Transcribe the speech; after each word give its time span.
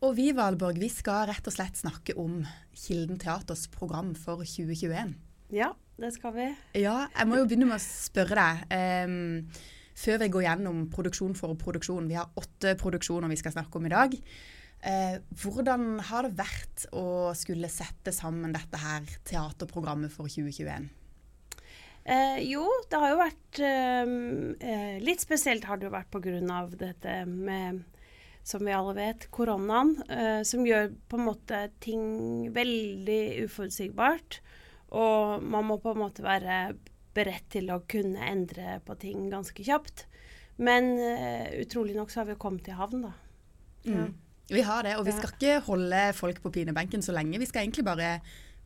Og 0.00 0.14
vi 0.16 0.30
Valborg, 0.32 0.78
vi 0.80 0.88
skal 0.88 1.26
rett 1.28 1.44
og 1.44 1.52
slett 1.52 1.76
snakke 1.76 2.14
om 2.16 2.38
Kilden 2.72 3.18
Teaters 3.20 3.66
program 3.68 4.14
for 4.16 4.40
2021. 4.48 5.10
Ja, 5.52 5.74
det 6.00 6.14
skal 6.14 6.32
vi. 6.38 6.46
Ja, 6.80 7.02
jeg 7.12 7.28
må 7.28 7.36
jo 7.36 7.44
begynne 7.50 7.68
med 7.68 7.76
å 7.76 7.84
spørre 7.84 8.38
deg. 8.38 8.62
Um, 8.72 9.66
før 10.00 10.22
vi 10.22 10.30
går 10.32 10.46
gjennom 10.46 10.86
produksjon 10.94 11.36
for 11.36 11.52
produksjon. 11.60 12.08
Vi 12.08 12.16
har 12.16 12.32
åtte 12.40 12.72
produksjoner 12.80 13.28
vi 13.28 13.36
skal 13.42 13.52
snakke 13.58 13.76
om 13.76 13.90
i 13.90 13.92
dag. 13.92 14.16
Uh, 14.80 15.20
hvordan 15.42 15.90
har 16.08 16.24
det 16.24 16.32
vært 16.38 16.86
å 16.96 17.34
skulle 17.36 17.68
sette 17.68 18.16
sammen 18.16 18.56
dette 18.56 18.80
her 18.80 19.04
teaterprogrammet 19.28 20.16
for 20.16 20.32
2021? 20.32 20.88
Eh, 22.00 22.38
jo, 22.48 22.64
det 22.88 22.96
har 22.96 23.10
jo 23.12 23.16
vært 23.20 23.58
eh, 23.60 24.96
Litt 25.04 25.20
spesielt 25.20 25.66
har 25.68 25.76
det 25.76 25.84
jo 25.84 25.92
vært 25.92 26.08
pga. 26.08 26.62
dette 26.80 27.16
med 27.28 27.82
som 28.46 28.64
vi 28.64 28.74
alle 28.74 28.94
vet, 28.96 29.26
koronaen, 29.34 29.94
eh, 30.08 30.40
som 30.48 30.64
gjør 30.66 30.90
på 31.08 31.18
en 31.18 31.26
måte 31.28 31.64
ting 31.82 32.04
veldig 32.54 33.44
uforutsigbart. 33.46 34.40
Og 34.96 35.44
man 35.44 35.68
må 35.68 35.78
på 35.82 35.94
en 35.94 36.02
måte 36.02 36.24
være 36.24 36.62
beredt 37.14 37.50
til 37.54 37.70
å 37.74 37.82
kunne 37.90 38.22
endre 38.30 38.78
på 38.86 38.96
ting 39.00 39.28
ganske 39.32 39.64
kjapt. 39.66 40.06
Men 40.60 40.92
eh, 40.98 41.60
utrolig 41.62 41.96
nok 41.96 42.12
så 42.12 42.22
har 42.22 42.30
vi 42.32 42.40
kommet 42.40 42.68
i 42.68 42.76
havn, 42.76 43.06
da. 43.08 43.14
Ja. 43.86 44.04
Mm. 44.06 44.18
Vi 44.50 44.62
har 44.66 44.82
det, 44.82 44.96
og 44.98 45.04
vi 45.06 45.12
skal 45.14 45.30
ikke 45.30 45.58
holde 45.68 45.98
folk 46.18 46.40
på 46.42 46.50
pinebenken 46.50 47.04
så 47.06 47.14
lenge. 47.14 47.38
Vi 47.38 47.46
skal 47.46 47.62
egentlig 47.62 47.84
bare 47.86 48.16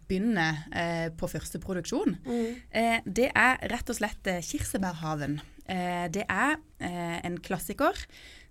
begynne 0.08 0.46
eh, 0.72 1.10
på 1.12 1.28
første 1.28 1.60
produksjon. 1.60 2.16
Mm. 2.24 2.54
Eh, 2.72 3.02
det 3.04 3.28
er 3.36 3.60
rett 3.72 3.92
og 3.92 3.98
slett 3.98 4.30
eh, 4.32 4.40
'Kirsebærhaven'. 4.40 5.42
Eh, 5.68 6.06
det 6.12 6.24
er 6.28 6.56
eh, 6.80 7.18
en 7.24 7.36
klassiker 7.40 8.00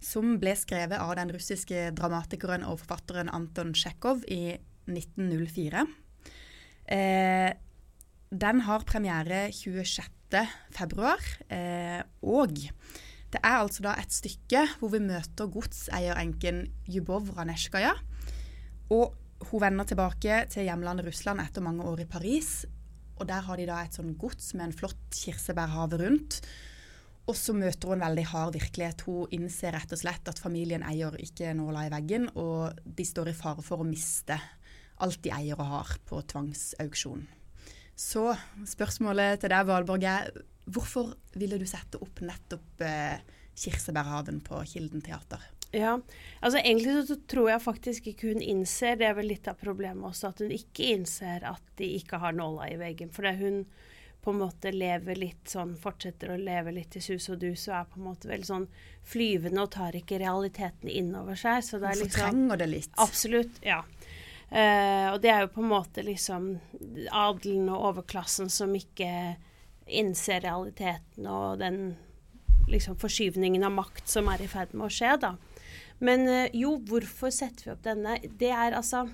som 0.04 0.38
ble 0.42 0.54
skrevet 0.60 1.00
av 1.00 1.16
den 1.18 1.32
russiske 1.34 1.90
dramatikeren 1.98 2.66
og 2.68 2.82
forfatteren 2.84 3.32
Anton 3.34 3.74
Tsjekhov 3.76 4.26
i 4.32 4.58
1904. 4.90 5.86
Eh, 6.92 7.52
den 8.34 8.62
har 8.68 8.86
premiere 8.90 9.48
26.2, 9.54 11.14
eh, 11.54 12.02
og 12.26 12.58
det 13.34 13.42
er 13.42 13.58
altså 13.58 13.86
da 13.86 13.96
et 13.98 14.14
stykke 14.14 14.66
hvor 14.80 14.92
vi 14.94 15.02
møter 15.02 15.50
godseierenken 15.50 16.66
Jubovra 16.90 17.42
Ranetsjkaja. 17.42 17.94
Og 18.94 19.16
hun 19.50 19.64
vender 19.64 19.88
tilbake 19.90 20.44
til 20.54 20.68
hjemlandet 20.68 21.08
Russland 21.08 21.42
etter 21.44 21.66
mange 21.66 21.86
år 21.88 22.04
i 22.04 22.10
Paris. 22.10 22.66
Og 23.18 23.28
der 23.30 23.46
har 23.46 23.58
de 23.58 23.66
da 23.70 23.82
et 23.84 23.96
sånn 23.98 24.14
gods 24.20 24.54
med 24.54 24.70
en 24.70 24.78
flott 24.78 25.02
kirsebærhave 25.18 26.00
rundt. 26.04 26.42
Og 27.24 27.38
så 27.40 27.56
møter 27.56 27.88
hun 27.88 28.02
en 28.02 28.08
veldig 28.08 28.26
hard 28.34 28.58
virkelighet. 28.58 29.06
Hun 29.08 29.32
innser 29.36 29.76
rett 29.76 29.94
og 29.96 30.02
slett 30.02 30.28
at 30.28 30.42
familien 30.44 30.84
eier 30.84 31.16
ikke 31.24 31.54
nåla 31.56 31.86
i 31.88 31.94
veggen, 31.94 32.28
og 32.36 32.82
de 32.84 33.06
står 33.08 33.32
i 33.32 33.38
fare 33.38 33.64
for 33.64 33.84
å 33.84 33.88
miste 33.88 34.38
alt 35.04 35.22
de 35.24 35.32
eier 35.36 35.60
og 35.60 35.70
har 35.70 35.94
på 36.08 36.20
tvangsauksjon. 36.34 37.24
Så 37.96 38.26
spørsmålet 38.68 39.42
til 39.42 39.54
deg, 39.54 39.70
Valborg, 39.70 40.04
er 40.04 40.30
hvorfor 40.66 41.14
ville 41.38 41.60
du 41.62 41.66
sette 41.70 42.00
opp 42.02 42.22
nettopp 42.26 42.84
eh, 42.84 43.24
Kirsebærhaven 43.56 44.42
på 44.44 44.60
Kilden 44.68 45.04
teater? 45.06 45.44
Ja, 45.74 45.96
altså 46.40 46.60
Egentlig 46.60 47.08
så 47.08 47.18
tror 47.30 47.50
jeg 47.50 47.64
faktisk 47.64 48.08
ikke 48.12 48.34
hun 48.34 48.44
innser, 48.46 48.98
det 49.00 49.08
er 49.08 49.16
vel 49.18 49.32
litt 49.32 49.48
av 49.50 49.58
problemet 49.58 50.06
også, 50.12 50.30
at 50.30 50.44
hun 50.44 50.54
ikke 50.54 50.92
innser 50.94 51.46
at 51.50 51.74
de 51.80 51.96
ikke 51.98 52.20
har 52.22 52.36
nåla 52.38 52.70
i 52.70 52.78
veggen. 52.82 53.10
For 53.14 53.26
det 53.26 53.40
hun 53.42 53.64
på 54.24 54.32
en 54.32 54.40
måte 54.40 54.72
lever 54.72 55.18
litt 55.20 55.52
sånn, 55.52 55.74
fortsetter 55.80 56.32
å 56.32 56.40
leve 56.40 56.72
litt 56.72 56.96
i 56.96 57.02
sus 57.04 57.28
og 57.34 57.42
dus 57.42 57.66
og 57.68 57.76
er 57.76 57.88
på 57.92 58.00
en 58.00 58.06
måte 58.08 58.30
veldig 58.30 58.48
sånn 58.48 58.68
flyvende 59.04 59.66
og 59.66 59.74
tar 59.76 59.98
ikke 60.00 60.22
realiteten 60.22 60.88
inn 60.88 61.12
over 61.20 61.36
seg. 61.40 61.60
Så 61.68 61.80
det 61.82 61.90
er 61.90 62.00
liksom 62.00 62.22
Fortrenger 62.22 62.62
det 62.62 62.70
litt. 62.72 62.94
Absolutt, 63.04 63.60
ja. 63.68 63.82
Uh, 64.54 65.10
og 65.12 65.20
det 65.24 65.32
er 65.34 65.44
jo 65.44 65.52
på 65.56 65.64
en 65.64 65.72
måte 65.72 66.06
liksom 66.06 66.48
adelen 67.10 67.72
og 67.74 67.88
overklassen 67.90 68.52
som 68.54 68.72
ikke 68.78 69.10
innser 69.90 70.44
realiteten 70.46 71.26
og 71.28 71.58
den 71.60 71.80
liksom 72.70 72.96
forskyvningen 73.02 73.66
av 73.66 73.74
makt 73.76 74.08
som 74.08 74.30
er 74.32 74.46
i 74.46 74.48
ferd 74.48 74.72
med 74.78 74.88
å 74.88 74.94
skje, 74.94 75.18
da. 75.20 75.34
Men 76.00 76.24
uh, 76.30 76.48
jo, 76.56 76.78
hvorfor 76.88 77.34
setter 77.34 77.68
vi 77.68 77.76
opp 77.76 77.84
denne? 77.84 78.22
Det 78.40 78.54
er 78.56 78.78
altså 78.78 79.10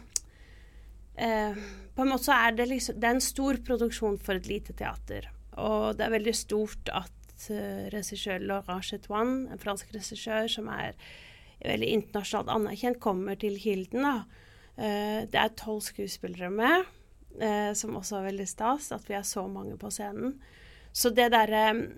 uh, 1.20 1.64
på 1.96 2.04
en 2.06 2.12
måte 2.14 2.30
så 2.30 2.36
er 2.38 2.58
det 2.58 2.70
liksom 2.70 3.00
Det 3.00 3.08
er 3.08 3.18
en 3.18 3.24
stor 3.24 3.60
produksjon 3.68 4.20
for 4.24 4.40
et 4.40 4.48
lite 4.50 4.76
teater. 4.78 5.30
Og 5.60 5.98
det 6.00 6.06
er 6.06 6.16
veldig 6.16 6.36
stort 6.38 6.92
at 6.96 7.50
uh, 7.52 7.88
regissør 7.94 8.40
Laurent 8.44 8.86
Chetouan, 8.86 9.48
en 9.52 9.62
fransk 9.62 9.92
regissør 9.96 10.48
som 10.52 10.70
er 10.72 10.96
veldig 11.60 11.90
internasjonalt 11.98 12.54
anerkjent, 12.54 13.02
kommer 13.04 13.36
til 13.40 13.58
Hilden. 13.60 14.06
da. 14.08 14.46
Eh, 14.80 15.26
det 15.28 15.36
er 15.36 15.58
tolv 15.60 15.82
skuespillere 15.84 16.48
med, 16.54 16.88
uh, 17.42 17.72
som 17.76 17.98
også 18.00 18.20
er 18.20 18.30
veldig 18.30 18.48
stas. 18.48 18.94
At 18.96 19.10
vi 19.10 19.18
er 19.18 19.28
så 19.28 19.44
mange 19.52 19.76
på 19.80 19.92
scenen. 19.92 20.38
Så 20.92 21.12
det 21.14 21.30
derre 21.32 21.90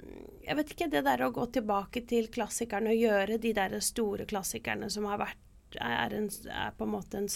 Jeg 0.42 0.58
vet 0.58 0.72
ikke, 0.74 0.90
det 0.90 1.04
der 1.06 1.22
å 1.22 1.32
gå 1.32 1.46
tilbake 1.54 2.02
til 2.10 2.26
klassikerne 2.34 2.90
og 2.90 2.98
gjøre 2.98 3.38
de 3.38 3.52
der 3.54 3.76
store 3.80 4.26
klassikerne 4.26 4.90
som 4.90 5.06
har 5.06 5.20
vært 5.22 5.78
er, 5.78 6.16
en, 6.18 6.26
er 6.50 6.74
på 6.76 6.88
en 6.88 6.92
måte 6.92 7.20
en 7.22 7.30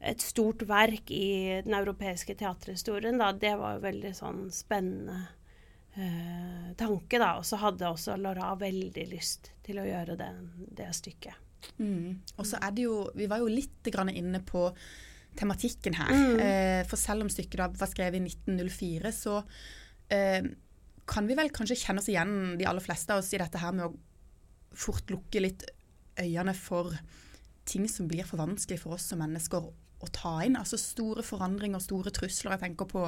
et 0.00 0.20
stort 0.20 0.64
verk 0.68 1.10
i 1.14 1.62
den 1.64 1.76
europeiske 1.76 2.36
teaterhistorien, 2.40 3.18
da, 3.20 3.30
det 3.32 3.54
var 3.60 3.76
jo 3.76 3.84
veldig 3.86 4.12
sånn 4.16 4.42
spennende 4.52 5.20
eh, 5.96 6.74
tanke, 6.80 7.20
da. 7.20 7.34
Og 7.40 7.46
så 7.48 7.60
hadde 7.62 7.88
også 7.88 8.18
Laura 8.20 8.52
veldig 8.60 9.06
lyst 9.12 9.52
til 9.64 9.80
å 9.80 9.86
gjøre 9.88 10.18
det, 10.20 10.30
det 10.80 10.90
stykket. 10.98 11.40
Mm. 11.78 12.20
Og 12.36 12.44
så 12.44 12.58
er 12.60 12.74
det 12.76 12.82
jo 12.84 13.06
Vi 13.16 13.24
var 13.24 13.40
jo 13.40 13.46
litt 13.48 13.88
inne 13.88 14.42
på 14.44 14.66
tematikken 15.38 15.96
her. 15.96 16.12
Mm. 16.12 16.40
Eh, 16.40 16.82
for 16.86 17.00
selv 17.00 17.24
om 17.24 17.30
stykket 17.32 17.58
da 17.58 17.70
var 17.72 17.90
skrevet 17.90 18.20
i 18.20 18.26
1904, 18.28 19.12
så 19.12 19.40
eh, 20.12 20.44
kan 21.08 21.26
vi 21.26 21.36
vel 21.38 21.50
kanskje 21.52 21.78
kjenne 21.80 22.02
oss 22.02 22.10
igjen, 22.12 22.58
de 22.58 22.68
aller 22.68 22.84
fleste 22.84 23.12
av 23.12 23.22
oss, 23.22 23.32
i 23.34 23.40
dette 23.40 23.60
her 23.60 23.74
med 23.74 23.88
å 23.88 23.96
fort 24.74 25.10
lukke 25.10 25.42
litt 25.42 25.64
øynene 26.20 26.54
for 26.54 26.94
ting 27.66 27.88
som 27.88 28.08
blir 28.10 28.26
for 28.28 28.40
vanskelig 28.42 28.80
for 28.82 28.96
oss 28.96 29.08
som 29.10 29.20
mennesker 29.22 29.70
å 30.04 30.12
ta 30.14 30.36
inn. 30.44 30.58
Altså 30.60 30.78
store 30.80 31.24
forandringer, 31.26 31.82
store 31.82 32.12
trusler. 32.14 32.54
Jeg 32.54 32.64
tenker 32.66 32.90
på 32.90 33.06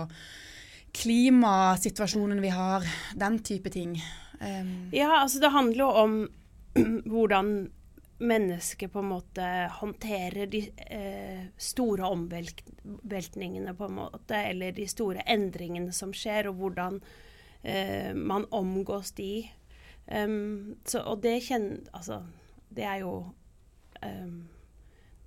klimasituasjonen 0.97 2.41
vi 2.41 2.53
har, 2.55 2.87
den 3.15 3.41
type 3.45 3.73
ting. 3.73 3.99
Um. 4.41 4.89
Ja, 4.93 5.23
altså 5.23 5.41
det 5.43 5.53
handler 5.53 5.83
jo 5.85 5.91
om 6.05 6.17
hvordan 7.13 7.57
mennesket 8.19 8.93
på 8.93 8.99
en 8.99 9.11
måte 9.11 9.47
håndterer 9.77 10.49
de 10.49 10.63
eh, 10.77 11.45
store 11.57 12.09
omveltningene, 12.09 13.75
på 13.77 13.85
en 13.85 13.99
måte, 13.99 14.37
eller 14.37 14.73
de 14.73 14.87
store 14.89 15.25
endringene 15.29 15.93
som 15.93 16.15
skjer, 16.17 16.49
og 16.49 16.61
hvordan 16.63 17.01
eh, 17.63 18.15
man 18.17 18.49
omgås 18.51 19.13
de. 19.21 19.45
Um, 20.07 20.77
så, 20.87 21.01
og 21.03 21.19
det 21.25 21.41
kjenner 21.49 21.81
Altså, 21.91 22.21
det 22.71 22.85
er 22.87 23.01
jo 23.01 23.15
um, 24.07 24.45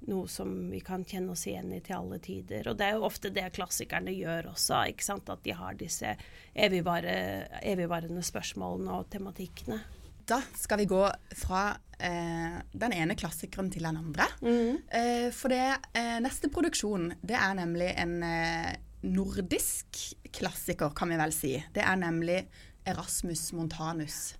noe 0.07 0.27
som 0.31 0.51
vi 0.71 0.79
kan 0.85 1.03
kjenne 1.05 1.33
oss 1.33 1.45
igjen 1.49 1.73
i 1.75 1.81
til 1.83 1.97
alle 1.97 2.19
tider. 2.23 2.69
Og 2.71 2.77
det 2.79 2.87
er 2.87 2.97
jo 2.97 3.07
ofte 3.07 3.31
det 3.33 3.49
klassikerne 3.55 4.13
gjør 4.15 4.51
også, 4.53 4.85
ikke 4.93 5.05
sant? 5.05 5.29
at 5.29 5.43
de 5.45 5.55
har 5.55 5.77
disse 5.79 6.15
evigvarende, 6.55 8.23
spørsmålene 8.25 8.99
og 8.99 9.09
tematikkene. 9.11 9.79
Da 10.29 10.39
skal 10.55 10.83
vi 10.83 10.89
gå 10.89 11.01
fra 11.41 11.63
eh, 11.97 12.59
den 12.71 12.93
ene 12.93 13.17
klassikeren 13.17 13.71
til 13.73 13.87
den 13.87 13.97
andre. 13.97 14.27
Mm. 14.45 14.77
Eh, 14.87 15.27
for 15.35 15.51
det 15.51 15.63
eh, 15.97 16.19
neste 16.21 16.51
produksjon, 16.53 17.09
det 17.25 17.37
er 17.37 17.57
nemlig 17.57 17.89
en 17.97 18.19
eh, 18.23 18.75
nordisk 19.09 20.03
klassiker, 20.35 20.93
kan 20.95 21.09
vi 21.09 21.17
vel 21.19 21.33
si. 21.33 21.55
Det 21.73 21.81
er 21.81 21.97
nemlig 21.97 22.43
Erasmus 22.89 23.49
Montanus. 23.57 24.35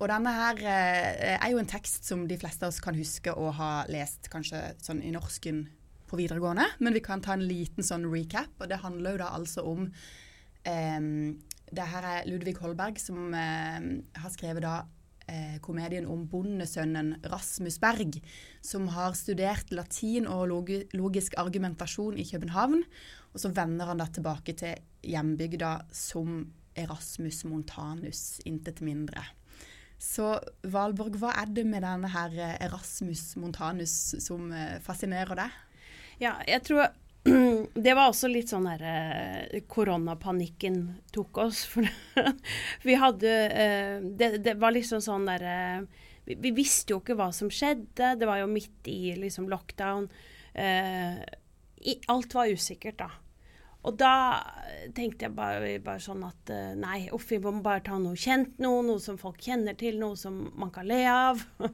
Og 0.00 0.08
denne 0.08 0.32
her 0.32 0.62
eh, 0.64 1.34
er 1.36 1.50
jo 1.52 1.60
en 1.60 1.68
tekst 1.68 2.08
som 2.08 2.24
de 2.28 2.38
fleste 2.40 2.64
av 2.64 2.72
oss 2.72 2.80
kan 2.80 2.96
huske 2.96 3.34
å 3.36 3.50
ha 3.58 3.72
lest 3.92 4.30
kanskje 4.32 4.62
sånn 4.80 5.02
i 5.04 5.12
norsken 5.12 5.66
på 6.10 6.18
videregående, 6.18 6.66
men 6.82 6.96
vi 6.96 7.02
kan 7.04 7.22
ta 7.22 7.36
en 7.36 7.46
liten 7.46 7.86
sånn 7.86 8.08
recap. 8.10 8.52
Og 8.58 8.70
det 8.70 8.80
handler 8.82 9.14
jo 9.14 9.22
da 9.22 9.30
altså 9.36 9.64
om 9.68 9.86
eh, 10.66 11.00
Det 11.70 11.90
her 11.92 12.06
er 12.14 12.24
Ludvig 12.26 12.56
Holberg 12.58 12.98
som 12.98 13.34
eh, 13.36 13.84
har 14.18 14.32
skrevet 14.34 14.64
da 14.64 14.74
eh, 15.30 15.58
komedien 15.62 16.08
om 16.10 16.24
bondesønnen 16.30 17.18
Rasmus 17.30 17.78
Berg, 17.82 18.18
som 18.64 18.88
har 18.96 19.14
studert 19.18 19.70
latin 19.70 20.26
og 20.26 20.48
logi 20.50 20.80
logisk 20.96 21.36
argumentasjon 21.38 22.18
i 22.18 22.26
København. 22.26 22.82
Og 23.30 23.44
så 23.44 23.52
vender 23.54 23.92
han 23.92 24.00
da 24.02 24.08
tilbake 24.10 24.56
til 24.58 24.80
hjembygda 25.06 25.76
som 25.94 26.48
Erasmus 26.78 27.44
Montanus, 27.44 28.40
intet 28.48 28.80
mindre. 28.82 29.22
Så 30.00 30.32
Valborg, 30.72 31.18
hva 31.20 31.34
er 31.42 31.50
det 31.52 31.66
med 31.68 31.84
denne 31.84 32.08
her 32.08 32.32
eh, 32.32 32.56
Erasmus 32.64 33.34
Montanus 33.36 33.92
som 34.24 34.48
eh, 34.56 34.78
fascinerer 34.80 35.36
deg? 35.36 35.58
Ja, 36.22 36.38
jeg 36.48 36.64
tror 36.64 36.86
det 37.84 37.92
var 37.92 38.08
også 38.08 38.30
litt 38.32 38.48
sånn 38.48 38.64
der 38.70 38.84
eh, 38.88 39.60
koronapanikken 39.68 40.80
tok 41.12 41.42
oss. 41.44 41.66
For 41.70 41.84
vi 42.86 42.96
hadde 42.96 43.34
det, 44.16 44.30
det, 44.40 44.56
var 44.60 44.72
liksom 44.72 45.04
sånn 45.04 45.28
derre 45.28 45.84
vi, 46.24 46.38
vi, 46.46 46.54
visste 46.56 46.96
jo 46.96 47.02
ikke 47.02 47.18
hva 47.20 47.28
som 47.36 47.52
skjedde. 47.52 48.14
Det 48.16 48.28
var 48.28 48.40
jo 48.40 48.48
midt 48.48 48.88
i 48.88 49.12
liksom, 49.20 49.50
lockdown. 49.52 50.08
Alt 52.12 52.36
var 52.36 52.52
usikkert, 52.52 53.02
da. 53.02 53.10
Og 53.88 53.96
da 53.96 54.14
tenkte 54.92 55.24
jeg 55.24 55.32
bare, 55.36 55.70
bare 55.80 56.02
sånn 56.04 56.20
at 56.26 56.50
eh, 56.52 56.72
nei, 56.76 57.06
uff, 57.16 57.30
vi 57.30 57.38
må 57.40 57.62
bare 57.64 57.80
ta 57.86 57.96
noe 58.00 58.18
kjent 58.18 58.58
noe, 58.60 58.82
noe 58.84 59.00
som 59.00 59.16
folk 59.20 59.40
kjenner 59.40 59.76
til, 59.80 59.96
noe 60.00 60.18
som 60.20 60.36
man 60.60 60.72
kan 60.74 60.88
le 60.88 61.02
av. 61.08 61.44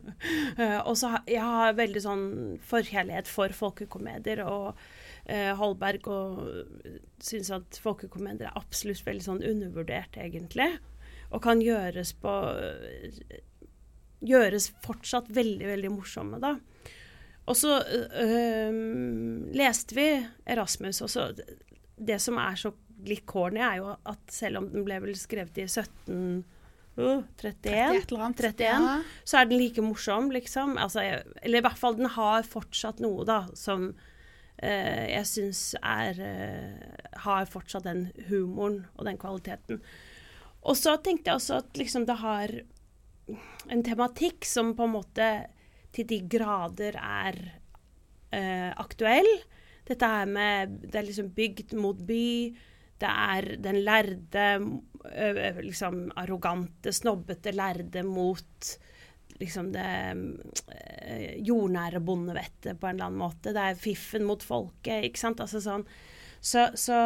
Eh, 0.57 0.79
og 0.89 0.95
så 0.97 1.11
jeg 1.29 1.43
har 1.43 1.75
veldig 1.77 2.01
sånn 2.01 2.23
forkjærlighet 2.65 3.29
for 3.29 3.53
folkekomedier. 3.53 4.41
og 4.47 4.79
uh, 5.29 5.53
Holberg 5.59 6.07
og 6.09 6.39
syns 7.23 7.51
at 7.53 7.77
folkekomedier 7.83 8.49
er 8.49 8.57
absolutt 8.57 9.05
veldig 9.05 9.27
sånn 9.27 9.43
undervurdert, 9.45 10.17
egentlig. 10.23 10.71
Og 11.29 11.43
kan 11.45 11.61
gjøres 11.61 12.15
på 12.23 12.33
Gjøres 14.27 14.71
fortsatt 14.87 15.29
veldig, 15.37 15.67
veldig 15.69 15.93
morsomme, 15.93 16.41
da. 16.41 16.55
Og 17.47 17.59
så 17.59 17.77
øh, 17.85 18.79
leste 19.55 19.95
vi 19.95 20.07
Erasmus, 20.49 21.03
og 21.05 21.13
så 21.13 21.29
det 21.97 22.19
som 22.23 22.39
er 22.41 22.59
så 22.61 22.73
litt 23.07 23.27
corny, 23.29 23.61
er 23.63 23.81
jo 23.81 23.95
at 23.95 24.33
selv 24.33 24.63
om 24.63 24.69
den 24.73 24.85
ble 24.87 25.01
vel 25.05 25.17
skrevet 25.19 25.63
i 25.63 25.69
17... 25.69 26.45
Uh, 26.97 27.21
31, 27.37 28.07
31 28.09 28.63
ja. 28.65 28.77
så 29.21 29.43
er 29.43 29.49
den 29.51 29.59
like 29.61 29.83
morsom, 29.85 30.31
liksom. 30.33 30.79
Altså, 30.81 31.03
eller 31.43 31.61
i 31.61 31.65
hvert 31.67 31.81
fall, 31.81 31.99
den 31.99 32.09
har 32.15 32.47
fortsatt 32.49 33.03
noe, 33.05 33.27
da, 33.29 33.43
som 33.53 33.91
eh, 34.57 35.05
jeg 35.13 35.29
syns 35.29 35.61
er 35.83 36.23
eh, 36.25 37.03
Har 37.27 37.51
fortsatt 37.53 37.85
den 37.85 38.07
humoren 38.31 38.87
og 38.97 39.05
den 39.11 39.21
kvaliteten. 39.21 39.83
Og 40.67 40.79
så 40.81 40.97
tenkte 40.97 41.31
jeg 41.31 41.41
også 41.41 41.61
at 41.61 41.77
liksom 41.79 42.09
det 42.09 42.17
har 42.23 42.57
en 43.69 43.85
tematikk 43.85 44.47
som 44.47 44.73
på 44.79 44.87
en 44.87 44.97
måte 44.97 45.29
til 45.95 46.09
de 46.09 46.21
grader 46.31 46.99
er 47.01 47.39
eh, 48.35 48.73
aktuell. 48.73 49.29
Dette 49.87 50.09
her 50.11 50.27
med 50.31 50.81
Det 50.87 50.99
er 50.99 51.07
liksom 51.07 51.31
bygd 51.37 51.77
mot 51.79 52.01
by. 52.09 52.27
Det 52.97 53.09
er 53.13 53.57
den 53.61 53.83
lærde, 53.85 54.45
liksom 55.61 56.07
arrogante, 56.17 56.93
snobbete 56.97 57.53
lærde 57.53 58.03
mot 58.07 58.71
liksom 59.37 59.69
det 59.75 59.89
jordnære 61.45 62.01
bondevettet 62.01 62.79
på 62.81 62.89
en 62.89 62.97
eller 62.97 63.11
annen 63.11 63.21
måte. 63.21 63.53
Det 63.53 63.65
er 63.69 63.81
fiffen 63.81 64.25
mot 64.25 64.43
folket, 64.43 65.05
ikke 65.05 65.21
sant. 65.21 65.43
Altså 65.45 65.61
sånn 65.61 65.85
så, 66.41 66.69
så, 66.75 66.99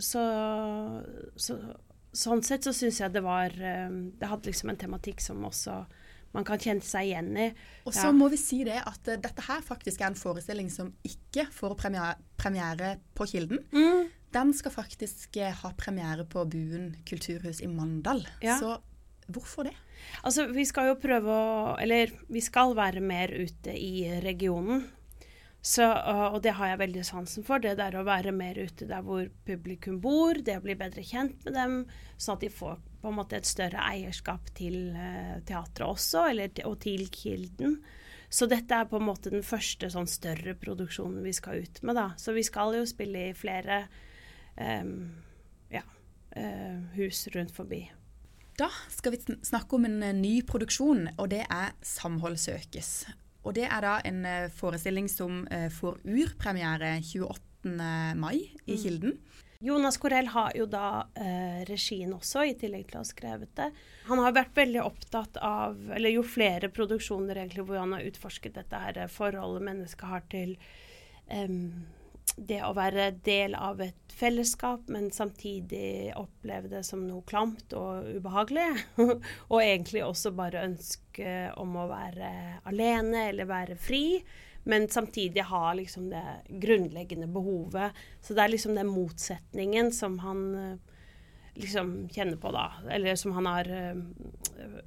så, 0.00 0.22
så 1.36 1.58
Sånn 2.18 2.40
sett 2.42 2.64
så 2.64 2.72
syns 2.72 3.02
jeg 3.02 3.12
det 3.12 3.20
var 3.22 3.52
Det 3.52 4.28
hadde 4.30 4.48
liksom 4.48 4.70
en 4.72 4.78
tematikk 4.80 5.20
som 5.22 5.42
også 5.44 5.74
man 6.36 6.46
kan 6.46 6.60
kjenne 6.60 6.84
seg 6.84 7.08
igjen 7.08 7.32
i. 7.40 7.48
Og 7.86 7.94
så 7.96 8.10
ja. 8.10 8.14
må 8.16 8.28
vi 8.32 8.40
si 8.40 8.60
det 8.66 8.78
at 8.82 9.10
uh, 9.10 9.16
dette 9.20 9.46
her 9.48 9.64
faktisk 9.64 10.02
er 10.02 10.10
en 10.10 10.18
forestilling 10.18 10.70
som 10.72 10.92
ikke 11.06 11.48
får 11.54 11.76
premiere, 11.80 12.18
premiere 12.40 12.96
på 13.16 13.28
Kilden. 13.30 13.64
Mm. 13.72 14.10
Den 14.34 14.52
skal 14.56 14.74
faktisk 14.74 15.38
uh, 15.40 15.50
ha 15.62 15.72
premiere 15.78 16.28
på 16.28 16.44
Buen 16.50 16.92
kulturhus 17.08 17.62
i 17.64 17.70
Mandal. 17.72 18.26
Ja. 18.44 18.58
Så 18.60 18.76
hvorfor 19.28 19.68
det? 19.68 19.76
Altså, 20.22 20.46
vi 20.52 20.64
skal 20.68 20.92
jo 20.92 21.00
prøve 21.00 21.32
å 21.34 21.74
Eller 21.82 22.12
vi 22.30 22.40
skal 22.44 22.76
være 22.78 23.02
mer 23.04 23.32
ute 23.34 23.74
i 23.74 24.06
regionen. 24.22 24.86
Så, 25.68 25.84
og 25.84 26.38
det 26.44 26.54
har 26.56 26.70
jeg 26.70 26.80
veldig 26.80 27.02
sansen 27.04 27.44
for. 27.44 27.60
Det 27.60 27.74
der 27.76 27.98
å 27.98 28.06
være 28.06 28.32
mer 28.32 28.56
ute 28.56 28.86
der 28.88 29.02
hvor 29.04 29.26
publikum 29.44 29.98
bor. 30.00 30.38
Det 30.40 30.56
å 30.56 30.64
bli 30.64 30.76
bedre 30.78 31.04
kjent 31.04 31.44
med 31.44 31.58
dem, 31.58 31.74
sånn 32.16 32.38
at 32.38 32.46
de 32.46 32.52
får 32.52 32.78
på 33.02 33.10
en 33.10 33.18
måte 33.18 33.36
et 33.36 33.48
større 33.48 33.82
eierskap 33.90 34.48
til 34.56 34.94
uh, 34.96 35.36
teatret 35.46 35.84
også, 35.84 36.24
eller, 36.32 36.54
og 36.64 36.78
til 36.86 37.04
Kilden. 37.12 37.76
Så 38.32 38.48
dette 38.48 38.80
er 38.80 38.88
på 38.88 38.96
en 38.96 39.06
måte 39.10 39.32
den 39.32 39.44
første 39.44 39.92
sånn 39.92 40.08
større 40.08 40.56
produksjonen 40.58 41.20
vi 41.24 41.36
skal 41.36 41.62
ut 41.64 41.82
med. 41.84 42.00
da. 42.00 42.08
Så 42.20 42.32
vi 42.36 42.46
skal 42.48 42.80
jo 42.80 42.88
spille 42.88 43.28
i 43.28 43.36
flere 43.36 43.82
um, 44.56 44.96
ja, 45.72 45.84
uh, 45.84 46.80
hus 46.96 47.26
rundt 47.36 47.52
forbi. 47.56 47.84
Da 48.58 48.72
skal 48.90 49.14
vi 49.14 49.38
snakke 49.46 49.76
om 49.76 49.84
en 49.86 50.00
ny 50.18 50.38
produksjon, 50.48 51.10
og 51.16 51.28
det 51.30 51.44
er 51.44 51.76
'Samhold 51.84 52.40
søkes'. 52.40 53.27
Og 53.48 53.56
det 53.56 53.64
er 53.64 53.80
da 53.80 53.96
en 54.04 54.20
forestilling 54.52 55.06
som 55.08 55.40
får 55.72 56.02
urpremiere 56.04 56.98
28. 57.00 57.72
mai 58.20 58.36
i 58.36 58.76
mm. 58.76 58.80
Kilden. 58.82 59.14
Jonas 59.60 59.96
Corell 59.96 60.26
har 60.26 60.52
jo 60.54 60.68
da 60.70 61.08
eh, 61.18 61.64
regien 61.66 62.12
også, 62.14 62.44
i 62.46 62.54
tillegg 62.58 62.86
til 62.86 63.00
å 63.00 63.02
ha 63.02 63.08
skrevet 63.08 63.50
det. 63.58 63.72
Han 64.06 64.20
har 64.22 64.36
vært 64.36 64.54
veldig 64.54 64.84
opptatt 64.84 65.40
av, 65.42 65.74
eller 65.96 66.14
jo 66.14 66.22
flere 66.22 66.70
produksjoner 66.70 67.40
egentlig, 67.40 67.64
hvor 67.66 67.80
han 67.82 67.96
har 67.96 68.06
utforsket 68.06 68.54
dette 68.60 68.82
her 68.84 69.00
forholdet 69.10 69.66
mennesket 69.66 70.12
har 70.12 70.22
til 70.30 70.54
eh, 71.26 71.56
det 72.36 72.60
å 72.62 72.70
være 72.76 73.10
del 73.26 73.58
av 73.58 73.82
et 73.82 74.07
fellesskap, 74.18 74.88
men 74.90 75.12
samtidig 75.14 76.12
oppleve 76.18 76.70
det 76.72 76.82
som 76.86 77.04
noe 77.06 77.22
klamt 77.28 77.72
og 77.78 78.08
ubehagelig. 78.18 78.68
og 79.52 79.62
egentlig 79.62 80.04
også 80.04 80.34
bare 80.36 80.66
ønske 80.66 81.38
om 81.56 81.78
å 81.78 81.88
være 81.90 82.30
alene 82.68 83.28
eller 83.30 83.50
være 83.50 83.78
fri 83.78 84.04
men 84.68 84.88
samtidig 84.88 85.40
ha 85.48 85.72
liksom 85.72 86.10
det 86.10 86.24
grunnleggende 86.48 87.26
behovet. 87.26 87.92
Så 88.20 88.34
det 88.34 88.42
er 88.42 88.52
liksom 88.52 88.74
den 88.76 88.90
motsetningen 88.92 89.88
som 89.96 90.18
han 90.20 90.42
eh, 90.54 90.98
liksom 91.56 91.94
kjenner 92.12 92.36
på, 92.36 92.52
da. 92.52 92.66
Eller 92.92 93.16
som 93.16 93.32
han 93.32 93.48
har 93.48 93.70
eh, 93.72 94.02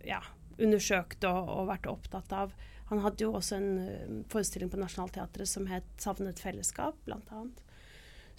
ja, 0.06 0.20
undersøkt 0.62 1.26
og, 1.26 1.50
og, 1.50 1.66
vært 1.72 1.90
opptatt 1.90 2.36
av. 2.44 2.54
Han 2.92 3.02
hadde 3.02 3.26
jo 3.26 3.34
også 3.40 3.58
en 3.58 3.72
eh, 3.88 4.14
forestilling 4.30 4.70
på 4.70 4.84
Nationaltheatret 4.84 5.50
som 5.50 5.66
het 5.72 5.90
'Savnet 5.98 6.44
fellesskap', 6.46 7.02
blant 7.10 7.34
annet. 7.34 7.66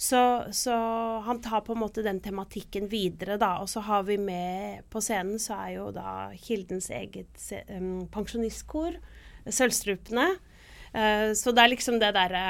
Så, 0.02 0.44
så, 0.50 0.74
han 1.22 1.38
tar 1.40 1.60
på 1.62 1.76
en 1.76 1.78
måte 1.84 2.02
den 2.02 2.18
tematikken 2.20 2.88
videre, 2.90 3.36
da. 3.38 3.52
Og 3.62 3.68
så 3.70 3.84
har 3.86 4.02
vi 4.08 4.16
med 4.18 4.82
på 4.90 4.98
scenen 5.04 5.38
så 5.38 5.60
er 5.62 5.76
jo 5.76 5.84
da 5.94 6.32
Kildens 6.42 6.88
eget 6.90 7.44
um, 7.70 8.08
pensjonistkor, 8.10 8.96
Sølvstrupene. 9.46 10.24
Uh, 10.90 11.30
så 11.38 11.54
det 11.54 11.62
er 11.62 11.70
liksom 11.70 12.00
det 12.02 12.10
derre 12.16 12.42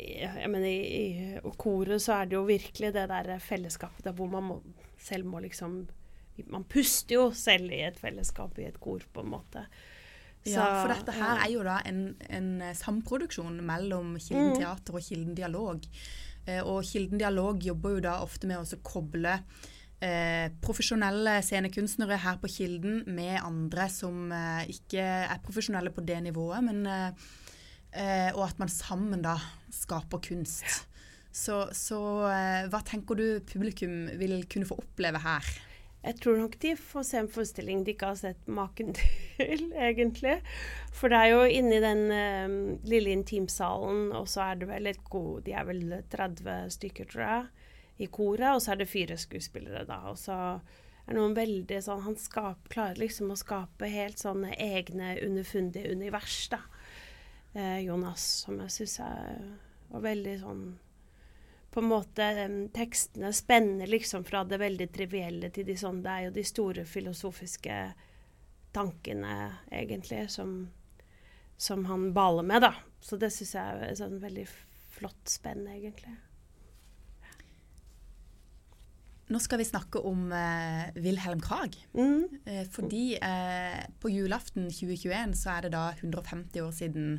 jeg 0.00 0.48
mener, 0.48 0.70
I, 0.70 1.02
i 1.36 1.52
koret 1.60 2.00
så 2.00 2.14
er 2.16 2.30
det 2.30 2.38
jo 2.38 2.46
virkelig 2.48 2.92
det 2.94 3.04
der 3.10 3.28
fellesskapet 3.44 4.06
der 4.06 4.16
hvor 4.16 4.30
man 4.32 4.46
må, 4.46 4.56
selv 4.96 5.28
må 5.28 5.42
liksom 5.44 5.82
Man 6.48 6.64
puster 6.64 7.18
jo 7.18 7.24
selv 7.36 7.74
i 7.74 7.82
et 7.84 7.98
fellesskap 8.00 8.56
i 8.56 8.64
et 8.64 8.80
kor, 8.80 9.02
på 9.12 9.20
en 9.20 9.32
måte. 9.34 9.66
Så, 10.40 10.54
ja, 10.54 10.68
for 10.80 10.88
dette 10.94 11.12
her 11.12 11.42
er 11.44 11.50
jo 11.52 11.64
da 11.66 11.74
en, 11.84 12.14
en 12.32 12.62
samproduksjon 12.72 13.58
mellom 13.60 14.14
Kilden 14.16 14.54
mm. 14.54 14.56
Teater 14.56 14.96
og 14.96 15.04
Kilden 15.04 15.34
Dialog. 15.36 15.84
Eh, 16.50 16.62
og 16.64 16.82
Kilden 16.88 17.20
Dialog 17.20 17.62
jobber 17.64 17.96
jo 17.96 18.02
da 18.08 18.18
ofte 18.24 18.50
med 18.50 18.60
å 18.60 18.80
koble 18.86 19.38
eh, 20.02 20.50
profesjonelle 20.64 21.38
scenekunstnere 21.44 22.18
her 22.24 22.40
på 22.42 22.50
Kilden 22.50 23.02
med 23.08 23.38
andre 23.42 23.88
som 23.92 24.30
eh, 24.34 24.66
ikke 24.74 25.04
er 25.04 25.42
profesjonelle 25.44 25.92
på 25.94 26.04
det 26.06 26.20
nivået, 26.26 26.64
men 26.66 26.84
eh, 26.90 28.30
og 28.36 28.44
at 28.46 28.60
man 28.62 28.70
sammen 28.70 29.24
da 29.24 29.34
skaper 29.74 30.22
kunst. 30.22 30.66
Så, 31.34 31.64
så 31.74 31.98
hva 32.70 32.78
tenker 32.86 33.18
du 33.18 33.26
publikum 33.46 34.08
vil 34.18 34.44
kunne 34.50 34.66
få 34.66 34.76
oppleve 34.82 35.18
her? 35.22 35.46
Jeg 36.00 36.16
tror 36.22 36.38
nok 36.40 36.54
de 36.62 36.72
får 36.80 37.04
se 37.04 37.18
en 37.20 37.28
forestilling 37.28 37.82
de 37.84 37.92
ikke 37.92 38.08
har 38.12 38.20
sett 38.20 38.46
maken 38.48 38.94
til, 38.98 39.66
egentlig. 39.76 40.38
For 40.96 41.12
det 41.12 41.20
er 41.20 41.32
jo 41.34 41.42
inni 41.60 41.80
den 41.84 42.04
um, 42.08 42.58
lille 42.88 43.12
intimsalen, 43.12 44.08
og 44.16 44.28
så 44.32 44.46
er 44.48 44.60
det 44.62 44.70
vel 44.70 44.88
et 44.88 45.02
god 45.12 45.42
De 45.44 45.52
er 45.52 45.66
vel 45.68 45.82
30 46.12 46.72
stykker, 46.78 47.10
tror 47.12 47.26
jeg, 47.26 47.68
i 48.00 48.08
koret. 48.08 48.48
Og 48.54 48.62
så 48.64 48.72
er 48.72 48.80
det 48.80 48.88
fire 48.88 49.20
skuespillere, 49.20 49.84
da. 49.88 50.00
Og 50.08 50.16
så 50.20 50.38
er 51.06 51.16
noen 51.18 51.36
veldig 51.36 51.82
sånn 51.84 52.04
Han 52.06 52.16
skap, 52.20 52.68
klarer 52.72 53.00
liksom 53.00 53.32
å 53.34 53.38
skape 53.38 53.92
helt 53.92 54.20
sånne 54.22 54.54
egne 54.56 55.18
underfundige 55.26 55.92
univers, 55.92 56.46
da 56.52 56.62
eh, 57.52 57.80
Jonas, 57.84 58.24
som 58.44 58.60
jeg 58.64 58.74
syns 58.74 59.00
var 59.90 60.04
veldig 60.06 60.36
sånn 60.42 60.64
På 61.70 61.80
en 61.80 61.90
måte 61.90 62.26
tekstene 62.74 63.30
spenner 63.36 63.90
liksom 63.90 64.24
fra 64.26 64.42
det 64.44 64.58
veldig 64.58 64.88
trivielle 64.90 65.52
til 65.54 65.68
de 65.68 65.76
sånn 65.78 66.00
Det 66.02 66.10
er 66.10 66.24
jo 66.24 66.32
de 66.34 66.44
store 66.46 66.84
filosofiske 66.88 67.76
tankene, 68.74 69.36
egentlig, 69.70 70.24
som, 70.30 70.70
som 71.58 71.86
han 71.90 72.10
baler 72.14 72.46
med, 72.46 72.62
da. 72.62 72.74
Så 73.02 73.18
det 73.18 73.32
syns 73.34 73.54
jeg 73.56 73.62
er 73.62 73.86
et 73.88 73.98
sånn 73.98 74.18
veldig 74.22 74.44
flott 74.94 75.30
spenn, 75.30 75.64
egentlig. 75.70 76.12
Nå 79.30 79.38
skal 79.38 79.60
vi 79.60 79.68
snakke 79.68 80.00
om 80.06 80.32
eh, 80.34 80.88
Wilhelm 80.98 81.38
Krag. 81.42 81.76
Mm. 81.94 82.40
Eh, 82.44 82.64
fordi 82.70 83.14
eh, 83.14 83.84
på 84.02 84.10
julaften 84.10 84.66
2021 84.74 85.36
så 85.38 85.52
er 85.54 85.68
det 85.68 85.76
da 85.76 85.84
150 86.00 86.64
år 86.64 86.72
siden 86.74 87.12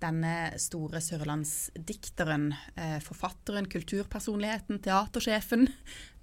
denne 0.00 0.34
store 0.60 1.00
sørlandsdikteren, 1.04 2.50
eh, 2.76 2.98
forfatteren, 3.04 3.68
kulturpersonligheten, 3.70 4.80
teatersjefen 4.84 5.66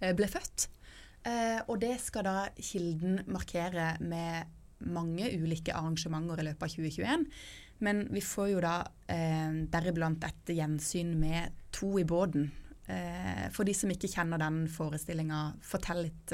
eh, 0.02 0.14
ble 0.18 0.30
født. 0.32 0.68
Eh, 1.28 1.60
og 1.68 1.80
det 1.82 1.96
skal 2.02 2.28
da 2.28 2.36
Kilden 2.58 3.22
markere 3.30 3.96
med 4.02 4.54
mange 4.88 5.30
ulike 5.34 5.74
arrangementer 5.74 6.42
i 6.42 6.48
løpet 6.50 6.68
av 6.68 6.76
2021. 6.76 7.26
Men 7.86 8.06
vi 8.14 8.22
får 8.26 8.48
jo 8.52 8.62
da 8.62 8.76
deriblant 9.70 10.24
et 10.26 10.50
gjensyn 10.54 11.12
med 11.18 11.54
To 11.78 11.92
i 12.02 12.06
båten. 12.10 12.48
For 13.54 13.68
de 13.68 13.76
som 13.78 13.92
ikke 13.94 14.10
kjenner 14.10 14.42
den 14.42 14.64
forestillinga, 14.72 15.42
fortell 15.66 16.02
litt. 16.08 16.34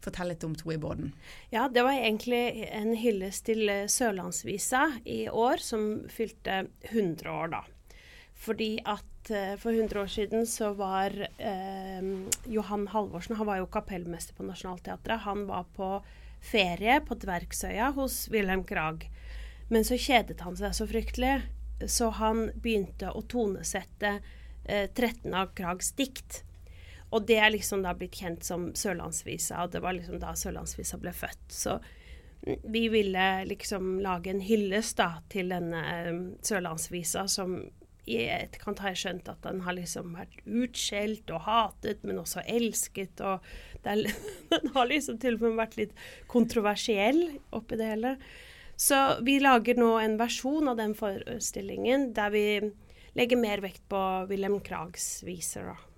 Eh, 0.00 0.04
Fortell 0.04 0.28
litt 0.28 0.44
om 0.44 0.54
To 0.54 0.72
i 0.72 0.78
båten. 0.78 1.12
Ja, 1.50 1.68
det 1.68 1.82
var 1.82 1.92
egentlig 1.92 2.66
en 2.72 2.94
hyllest 2.96 3.46
til 3.46 3.68
eh, 3.68 3.86
Sørlandsvisa 3.86 5.00
i 5.04 5.28
år, 5.28 5.56
som 5.58 6.08
fylte 6.08 6.66
100 6.90 7.30
år, 7.30 7.48
da. 7.48 7.64
Fordi 8.40 8.80
at 8.88 9.30
uh, 9.30 9.56
for 9.60 9.72
100 9.72 10.00
år 10.00 10.06
siden 10.08 10.46
så 10.48 10.72
var 10.72 11.12
eh, 11.36 12.00
Johan 12.48 12.86
Halvorsen 12.88 13.36
Han 13.36 13.46
var 13.46 13.58
jo 13.58 13.66
kapellmester 13.66 14.32
på 14.34 14.46
Nationaltheatret. 14.48 15.26
Han 15.26 15.44
var 15.46 15.66
på 15.76 15.90
ferie 16.40 17.02
på 17.04 17.18
Dvergsøya 17.20 17.90
hos 17.98 18.30
Wilhelm 18.32 18.64
Krag. 18.64 19.04
Men 19.68 19.84
så 19.84 19.98
kjedet 20.00 20.40
han 20.40 20.56
seg 20.56 20.72
så 20.72 20.86
fryktelig, 20.88 21.42
så 21.84 22.08
han 22.16 22.46
begynte 22.54 23.12
å 23.12 23.20
tonesette 23.28 24.22
eh, 24.64 24.88
13 24.88 25.36
av 25.36 25.52
Krags 25.52 25.92
dikt. 26.00 26.40
Og 27.10 27.26
det 27.26 27.40
er 27.42 27.50
liksom 27.50 27.82
da 27.82 27.94
blitt 27.98 28.18
kjent 28.20 28.46
som 28.46 28.70
Sørlandsvisa, 28.78 29.64
og 29.64 29.74
det 29.74 29.82
var 29.82 29.96
liksom 29.96 30.20
da 30.22 30.34
Sørlandsvisa 30.38 31.00
ble 31.02 31.12
født. 31.16 31.46
Så 31.50 31.80
vi 32.62 32.88
ville 32.88 33.44
liksom 33.44 33.98
lage 34.00 34.30
en 34.30 34.40
hyllest 34.40 34.96
da 35.00 35.10
til 35.32 35.50
denne 35.52 35.82
um, 36.08 36.22
Sørlandsvisa, 36.46 37.26
som 37.28 37.58
i 38.10 38.22
etterkant 38.32 38.80
har 38.82 38.94
jeg 38.94 39.02
skjønt 39.02 39.28
at 39.30 39.42
den 39.44 39.60
har 39.66 39.76
liksom 39.76 40.14
vært 40.16 40.38
utskjelt 40.46 41.30
og 41.34 41.44
hatet, 41.46 42.00
men 42.06 42.20
også 42.22 42.42
elsket. 42.48 43.20
Og 43.22 43.44
er, 43.84 44.06
den 44.54 44.72
har 44.74 44.88
liksom 44.88 45.20
til 45.22 45.36
og 45.38 45.44
med 45.44 45.60
vært 45.60 45.76
litt 45.80 46.06
kontroversiell 46.30 47.26
oppi 47.56 47.78
det 47.80 47.90
hele. 47.92 48.14
Så 48.80 48.96
vi 49.26 49.36
lager 49.42 49.76
nå 49.76 49.92
en 50.00 50.16
versjon 50.20 50.70
av 50.72 50.80
den 50.80 50.96
forestillingen 50.96 52.10
der 52.16 52.32
vi 52.32 52.44
legger 53.18 53.40
mer 53.40 53.60
vekt 53.60 53.84
på 53.90 54.00
Wilhelm 54.30 54.60
Krags 54.64 55.18
viser. 55.26 55.74
da. 55.74 55.89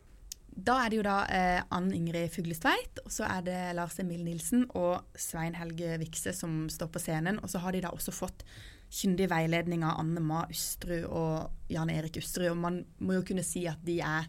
Da 0.52 0.76
er 0.82 0.92
det 0.92 0.98
jo 0.98 1.04
da 1.06 1.16
eh, 1.32 1.62
Ann 1.72 1.88
Ingrid 1.96 2.28
Fuglestveit, 2.34 3.00
og 3.06 3.12
så 3.14 3.24
er 3.24 3.44
det 3.46 3.60
Lars 3.78 3.96
Emil 4.02 4.20
Nilsen 4.26 4.66
og 4.76 5.00
Svein 5.16 5.56
Helge 5.56 5.96
Vikse 6.02 6.34
som 6.36 6.66
står 6.70 6.90
på 6.92 7.00
scenen. 7.02 7.40
Og 7.40 7.48
så 7.50 7.62
har 7.62 7.72
de 7.72 7.80
da 7.84 7.92
også 7.94 8.12
fått 8.14 8.44
kyndig 8.92 9.30
veiledning 9.32 9.84
av 9.88 10.02
Anne 10.02 10.20
Ma 10.20 10.42
Ustrud 10.52 11.06
og 11.08 11.72
Jan 11.72 11.90
Erik 11.92 12.20
Ustrud. 12.20 12.50
Og 12.52 12.60
man 12.60 12.82
må 13.00 13.16
jo 13.16 13.24
kunne 13.32 13.46
si 13.46 13.64
at 13.70 13.80
de 13.86 13.98
er 14.04 14.28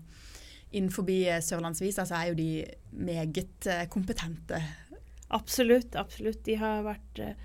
innenfor 0.74 1.06
Sørlandsvisa, 1.44 2.06
så 2.08 2.18
er 2.18 2.32
jo 2.32 2.40
de 2.40 2.50
meget 2.92 3.68
eh, 3.70 3.86
kompetente. 3.92 4.62
Absolutt, 5.34 5.96
absolutt. 6.00 6.44
De 6.48 6.56
har 6.58 6.86
vært 6.88 7.20
eh, 7.22 7.36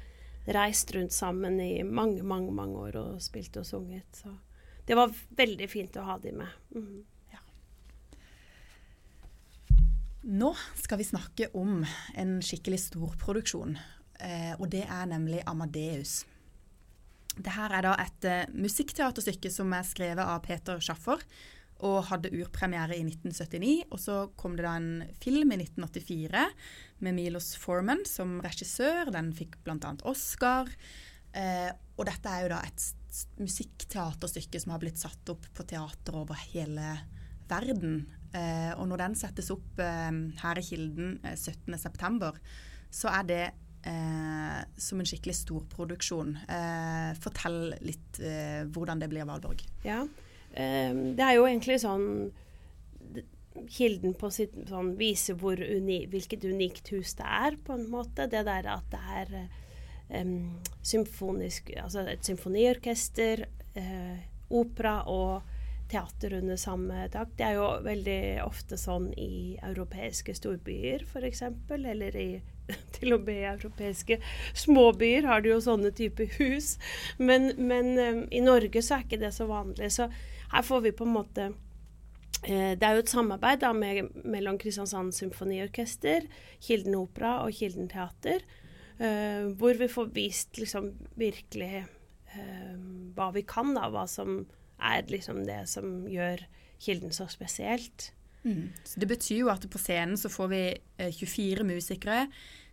reist 0.55 0.95
rundt 0.95 1.13
sammen 1.13 1.59
i 1.61 1.83
mange, 1.83 2.23
mange, 2.23 2.55
mange 2.55 2.89
år 2.89 3.03
og 3.03 3.23
spilt 3.23 3.59
og 3.61 3.67
sunget. 3.67 4.23
Så 4.23 4.33
det 4.89 4.97
var 4.97 5.13
veldig 5.37 5.69
fint 5.69 5.99
å 6.01 6.07
ha 6.07 6.19
de 6.23 6.33
med. 6.39 6.59
Mm. 6.73 7.03
Nå 10.29 10.51
skal 10.77 10.99
vi 11.01 11.07
snakke 11.09 11.47
om 11.57 11.79
en 12.21 12.35
skikkelig 12.45 12.83
storproduksjon, 12.83 13.79
eh, 14.21 14.51
og 14.59 14.67
det 14.75 14.83
er 14.85 15.07
nemlig 15.09 15.41
Amadeus. 15.49 16.27
Dette 17.33 17.55
er 17.65 17.87
da 17.87 17.95
et 18.03 18.27
eh, 18.29 18.51
musikkteaterstykke 18.53 19.49
som 19.49 19.73
er 19.73 19.87
skrevet 19.89 20.21
av 20.21 20.43
Peter 20.45 20.83
Schaffer 20.85 21.25
og 21.79 22.11
hadde 22.11 22.35
urpremiere 22.35 22.99
i 22.99 23.07
1979. 23.07 23.87
Og 23.89 24.03
så 24.03 24.19
kom 24.37 24.59
det 24.59 24.67
da 24.67 24.75
en 24.77 25.07
film 25.23 25.55
i 25.55 25.63
1984 25.63 26.45
med 27.07 27.17
Milos 27.17 27.55
Forman 27.57 28.05
som 28.05 28.37
regissør. 28.45 29.09
Den 29.15 29.33
fikk 29.33 29.57
bl.a. 29.65 29.95
Oscar. 30.13 30.69
Eh, 31.33 31.71
og 31.97 32.05
dette 32.11 32.29
er 32.35 32.45
jo 32.45 32.53
da 32.53 32.61
et 32.69 33.25
musikkteaterstykke 33.41 34.61
som 34.61 34.77
har 34.77 34.85
blitt 34.85 35.01
satt 35.01 35.33
opp 35.33 35.49
på 35.57 35.65
teater 35.73 36.21
over 36.21 36.37
hele 36.51 36.99
verden. 37.49 38.03
Eh, 38.37 38.73
og 38.77 38.89
når 38.91 39.01
den 39.05 39.17
settes 39.17 39.49
opp 39.55 39.81
eh, 39.81 40.11
her 40.43 40.61
i 40.61 40.65
Kilden 40.65 41.17
eh, 41.25 41.37
17.9, 41.39 42.33
så 42.93 43.13
er 43.13 43.29
det 43.29 43.45
eh, 43.89 44.59
som 44.77 45.01
en 45.01 45.09
skikkelig 45.09 45.37
storproduksjon. 45.39 46.35
Eh, 46.45 47.13
fortell 47.23 47.73
litt 47.85 48.21
hvordan 48.75 49.01
det 49.01 49.09
blir, 49.13 49.29
Valborg. 49.29 49.65
Ja, 49.87 50.03
det 50.49 51.23
er 51.23 51.35
jo 51.37 51.45
egentlig 51.47 51.77
sånn 51.83 52.31
Kilden 53.69 54.15
på 54.17 54.31
sitt 54.33 54.55
sånn 54.71 54.93
viser 54.99 55.37
uni, 55.37 56.01
hvilket 56.11 56.45
unikt 56.47 56.89
hus 56.95 57.13
det 57.19 57.27
er, 57.27 57.57
på 57.63 57.75
en 57.75 57.89
måte. 57.91 58.29
Det 58.31 58.45
der 58.47 58.69
at 58.71 58.87
det 58.93 59.01
er 59.19 59.33
um, 60.23 60.57
symfonisk 60.87 61.73
Altså 61.83 62.05
et 62.07 62.27
symfoniorkester, 62.27 63.45
opera 64.49 64.95
og 65.11 65.58
teater 65.89 66.33
under 66.33 66.57
samme 66.57 67.09
tak. 67.13 67.33
Det 67.39 67.47
er 67.47 67.59
jo 67.59 67.69
veldig 67.85 68.21
ofte 68.45 68.79
sånn 68.81 69.11
i 69.17 69.57
europeiske 69.65 70.35
storbyer 70.37 71.05
f.eks. 71.09 71.43
Eller 71.79 72.17
i 72.17 72.31
til 72.99 73.15
og 73.17 73.25
med 73.25 73.41
i 73.41 73.49
europeiske 73.49 74.19
småbyer 74.59 75.29
har 75.29 75.45
de 75.45 75.55
jo 75.55 75.61
sånne 75.65 75.93
typer 75.97 76.29
hus. 76.39 76.75
Men, 77.17 77.53
men 77.57 77.95
um, 77.97 78.21
i 78.29 78.43
Norge 78.45 78.83
så 78.85 78.99
er 78.99 79.07
ikke 79.07 79.23
det 79.23 79.33
så 79.37 79.49
vanlig. 79.49 79.91
Så 79.95 80.11
her 80.53 80.67
får 80.67 80.85
vi 80.85 80.95
på 80.97 81.09
en 81.09 81.17
måte 81.17 81.49
uh, 81.53 82.73
det 82.77 82.85
er 82.85 82.99
jo 82.99 83.05
et 83.07 83.15
samarbeid 83.15 83.65
da, 83.65 83.73
med, 83.77 84.13
mellom 84.29 84.61
Kristiansand 84.61 85.17
Symfoniorkester, 85.17 86.29
Kilden 86.65 86.99
Opera 87.01 87.39
og 87.47 87.57
Kilden 87.57 87.89
Teater. 87.93 88.45
Uh, 88.99 89.55
hvor 89.57 89.79
vi 89.79 89.89
får 89.89 90.13
vist 90.13 90.59
liksom 90.61 90.93
virkelig 91.17 91.87
uh, 92.35 92.77
hva 93.17 93.33
vi 93.33 93.47
kan, 93.49 93.73
da. 93.79 93.89
Hva 93.95 94.05
som 94.11 94.43
er 94.79 95.11
liksom 95.11 95.43
det 95.47 95.63
som 95.71 96.07
gjør 96.11 96.45
Kilden 96.79 97.13
så 97.15 97.27
spesielt. 97.31 98.13
Mm. 98.45 98.71
Så 98.87 99.01
det 99.03 99.09
betyr 99.11 99.43
jo 99.43 99.53
at 99.53 99.67
på 99.71 99.81
scenen 99.83 100.19
så 100.21 100.31
får 100.31 100.51
vi 100.53 100.63
24 101.19 101.61
eh, 101.61 101.67
musikere, 101.67 102.21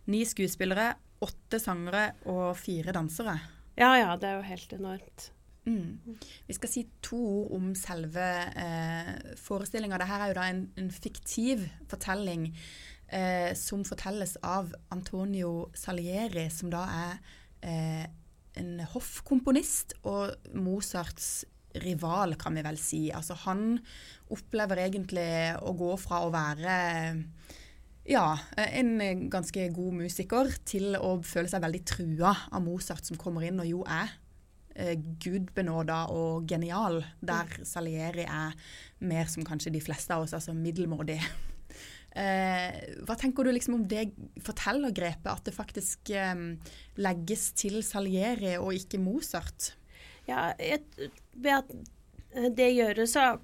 ni 0.06 0.22
skuespillere, 0.24 0.92
åtte 1.26 1.58
sangere 1.58 2.12
og 2.30 2.54
fire 2.60 2.94
dansere. 2.94 3.38
Ja 3.76 3.96
ja, 3.98 4.12
det 4.16 4.28
er 4.28 4.38
jo 4.38 4.46
helt 4.46 4.76
enormt. 4.76 5.30
Mm. 5.66 6.18
Vi 6.46 6.54
skal 6.54 6.70
si 6.70 6.84
to 7.02 7.18
ord 7.18 7.56
om 7.58 7.72
selve 7.74 8.26
eh, 8.54 9.14
forestillinga. 9.40 9.98
Dette 9.98 10.18
er 10.20 10.30
jo 10.30 10.36
da 10.38 10.44
en, 10.52 10.62
en 10.78 10.92
fiktiv 10.94 11.64
fortelling 11.90 12.52
eh, 13.10 13.50
som 13.58 13.82
fortelles 13.84 14.36
av 14.46 14.70
Antonio 14.94 15.72
Salieri, 15.74 16.46
som 16.54 16.70
da 16.70 16.84
er 16.86 17.18
eh, 17.66 18.06
en 18.56 18.78
hoffkomponist 18.94 19.96
og 20.06 20.36
Mozarts 20.54 21.44
rival, 21.82 22.36
kan 22.40 22.56
vi 22.56 22.64
vel 22.66 22.78
si. 22.80 23.06
Altså 23.14 23.36
han 23.46 23.76
opplever 24.32 24.84
egentlig 24.86 25.28
å 25.62 25.74
gå 25.78 25.92
fra 26.00 26.24
å 26.26 26.32
være 26.34 26.76
ja, 28.06 28.26
en 28.56 29.28
ganske 29.30 29.68
god 29.74 29.98
musiker 30.02 30.52
til 30.66 30.94
å 30.98 31.16
føle 31.26 31.50
seg 31.50 31.64
veldig 31.64 31.82
trua 31.88 32.32
av 32.54 32.62
Mozart, 32.62 33.06
som 33.06 33.18
kommer 33.18 33.46
inn 33.46 33.58
og 33.62 33.68
jo 33.68 33.82
er 33.82 34.12
eh, 34.76 34.94
gudbenåda 34.96 36.04
og 36.14 36.46
genial, 36.50 37.00
der 37.18 37.58
Salieri 37.66 38.26
er 38.28 38.54
mer 39.06 39.30
som 39.30 39.46
kanskje 39.46 39.74
de 39.74 39.82
fleste 39.82 40.14
av 40.14 40.26
oss, 40.26 40.36
altså 40.36 40.56
middelmådig. 40.56 41.20
Eh, 42.16 42.76
hva 43.04 43.12
tenker 43.20 43.44
du 43.44 43.50
liksom 43.52 43.74
om 43.76 43.82
det 43.84 44.06
fortellergrepet, 44.40 45.26
at 45.28 45.42
det 45.44 45.52
faktisk 45.52 46.14
eh, 46.16 46.38
legges 47.04 47.50
til 47.60 47.82
Salieri 47.84 48.54
og 48.56 48.72
ikke 48.72 48.96
Mozart? 49.04 49.74
Ja, 50.26 50.50
et, 50.58 50.86
ved 51.32 51.52
at 51.60 51.74
eh, 52.34 52.48
det 52.54 52.72
gjøres, 52.74 53.14
så 53.14 53.36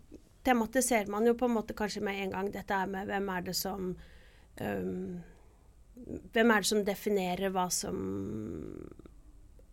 tematiserer 0.47 1.11
man 1.11 1.27
jo 1.27 1.37
på 1.39 1.47
en 1.47 1.57
måte 1.57 1.77
kanskje 1.79 2.03
med 2.05 2.19
en 2.19 2.35
gang 2.35 2.51
dette 2.55 2.79
med 2.91 3.11
hvem 3.11 3.29
er 3.31 3.45
det 3.47 3.55
som 3.59 3.93
um, 4.61 5.21
Hvem 6.33 6.51
er 6.51 6.65
det 6.65 6.67
som 6.67 6.81
definerer 6.83 7.53
hva 7.55 7.69
som 7.71 7.99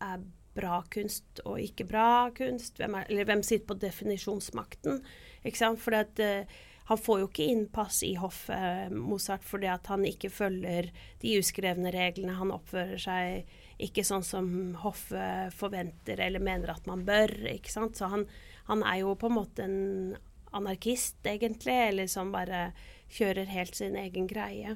er 0.04 0.20
bra 0.54 0.82
kunst 0.92 1.40
og 1.48 1.62
ikke 1.64 1.88
bra 1.90 2.30
kunst? 2.36 2.78
Hvem 2.78 2.98
er, 3.00 3.08
eller 3.10 3.26
hvem 3.26 3.42
sitter 3.42 3.66
på 3.70 3.78
definisjonsmakten? 3.80 5.00
Ikke 5.48 5.62
sant? 5.62 5.80
Fordi 5.82 6.02
at, 6.04 6.22
uh, 6.22 6.60
han 6.90 6.98
får 6.98 7.20
jo 7.22 7.30
ikke 7.30 7.48
innpass 7.54 8.02
i 8.04 8.16
hoffet, 8.18 8.94
Mozart, 8.94 9.44
fordi 9.46 9.68
at 9.70 9.88
han 9.92 10.06
ikke 10.10 10.32
følger 10.34 10.88
de 11.22 11.36
uskrevne 11.38 11.92
reglene. 11.94 12.34
Han 12.40 12.54
oppfører 12.56 12.98
seg 13.02 13.52
ikke 13.80 14.04
sånn 14.04 14.26
som 14.28 14.48
hoffet 14.84 15.56
forventer 15.56 16.20
eller 16.20 16.44
mener 16.44 16.74
at 16.74 16.88
man 16.90 17.06
bør. 17.08 17.32
ikke 17.54 17.72
sant? 17.72 17.96
Så 17.98 18.10
han, 18.12 18.26
han, 18.68 18.84
er 18.84 19.02
jo 19.04 19.16
på 19.16 19.30
en 19.30 19.38
måte 19.38 19.66
en 19.66 20.18
anarkist, 20.56 21.20
egentlig, 21.24 21.78
eller 21.90 22.10
som 22.12 22.34
bare 22.34 22.72
kjører 23.14 23.52
helt 23.54 23.78
sin 23.78 23.96
egen 24.00 24.28
greie. 24.28 24.76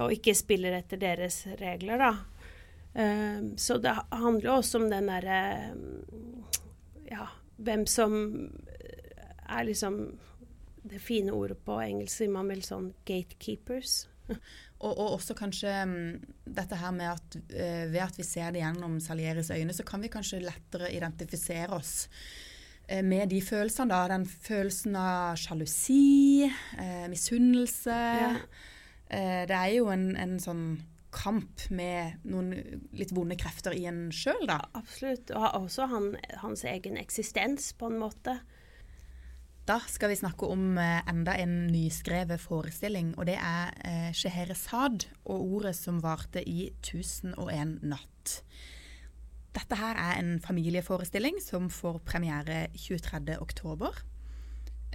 Og 0.00 0.14
ikke 0.16 0.34
spiller 0.34 0.78
etter 0.78 1.00
deres 1.02 1.42
regler, 1.60 2.00
da. 2.00 2.12
Um, 2.94 3.54
så 3.58 3.76
det 3.82 3.92
handler 4.14 4.46
jo 4.46 4.56
også 4.60 4.78
om 4.78 4.84
den 4.86 5.08
derre 5.10 5.38
Ja, 7.08 7.24
hvem 7.58 7.88
som 7.90 8.12
er 9.50 9.64
liksom 9.66 9.96
Det 10.86 11.00
fine 11.02 11.34
ordet 11.34 11.58
på 11.66 11.80
engelsk 11.82 12.20
sier 12.20 12.30
man 12.30 12.52
vel 12.52 12.62
sånn 12.62 12.92
gatekeepers. 13.08 14.04
Og, 14.84 14.90
og, 14.90 15.12
også 15.14 15.32
kanskje 15.38 15.70
um, 15.86 15.92
dette 16.44 16.76
her 16.76 16.90
med 16.92 17.06
at 17.08 17.36
uh, 17.38 17.92
ved 17.92 18.00
at 18.04 18.18
vi 18.18 18.24
ser 18.26 18.50
det 18.52 18.60
gjennom 18.60 18.98
Salieris 19.00 19.48
øyne, 19.54 19.72
så 19.72 19.84
kan 19.86 20.02
vi 20.02 20.10
kanskje 20.12 20.42
lettere 20.44 20.90
identifisere 20.92 21.72
oss 21.72 22.08
uh, 22.90 23.00
med 23.06 23.30
de 23.32 23.40
følelsene. 23.40 23.94
da, 23.94 24.02
Den 24.12 24.26
følelsen 24.28 24.98
av 25.00 25.38
sjalusi, 25.40 26.50
uh, 26.50 27.06
misunnelse. 27.08 27.94
Ja. 27.94 28.34
det 29.48 29.56
er 29.56 29.70
jo 29.76 29.88
en, 29.92 30.10
en, 30.18 30.36
sånn 30.42 30.66
kamp 31.14 31.68
med 31.70 32.24
noen 32.26 32.82
litt 32.98 33.12
vonde 33.14 33.36
krefter 33.38 33.76
i 33.76 33.86
en 33.88 34.08
sjøl, 34.12 34.42
da. 34.50 34.58
Absolutt. 34.74 35.30
Og 35.32 35.62
også 35.62 35.86
han, 35.92 36.10
hans 36.42 36.64
egen 36.66 36.98
eksistens, 37.00 37.70
på 37.78 37.92
en 37.92 38.00
måte. 38.02 38.40
Da 39.64 39.78
skal 39.88 40.10
vi 40.12 40.18
snakke 40.20 40.44
om 40.52 40.76
eh, 40.76 41.00
enda 41.08 41.38
en 41.40 41.52
nyskrevet 41.72 42.42
forestilling, 42.42 43.14
og 43.16 43.24
det 43.30 43.38
er 43.40 43.70
eh, 43.80 44.10
Scheherazade 44.12 45.06
og 45.24 45.40
ordet 45.40 45.70
som 45.78 46.02
varte 46.04 46.42
i 46.44 46.66
1001 46.82 47.78
natt. 47.88 48.34
Dette 49.56 49.78
her 49.78 49.96
er 49.96 50.18
en 50.18 50.34
familieforestilling 50.44 51.38
som 51.40 51.70
får 51.72 52.02
premiere 52.04 52.66
23.10. 52.76 54.02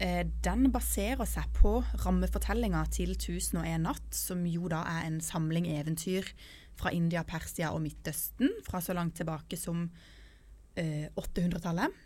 Eh, 0.05 0.21
den 0.45 0.67
baserer 0.69 1.25
seg 1.25 1.47
på 1.57 1.71
rammefortellinga 2.03 2.83
til 2.93 3.15
1001 3.15 3.81
natt, 3.87 4.11
som 4.13 4.43
jo 4.45 4.69
da 4.69 4.83
er 4.91 5.07
en 5.07 5.17
samling 5.17 5.65
eventyr 5.71 6.29
fra 6.77 6.93
India, 6.93 7.23
Persia 7.25 7.71
og 7.73 7.81
Midtøsten 7.87 8.53
fra 8.69 8.83
så 8.85 8.93
langt 8.93 9.17
tilbake 9.17 9.57
som 9.57 9.87
eh, 10.77 11.09
800-tallet. 11.17 11.97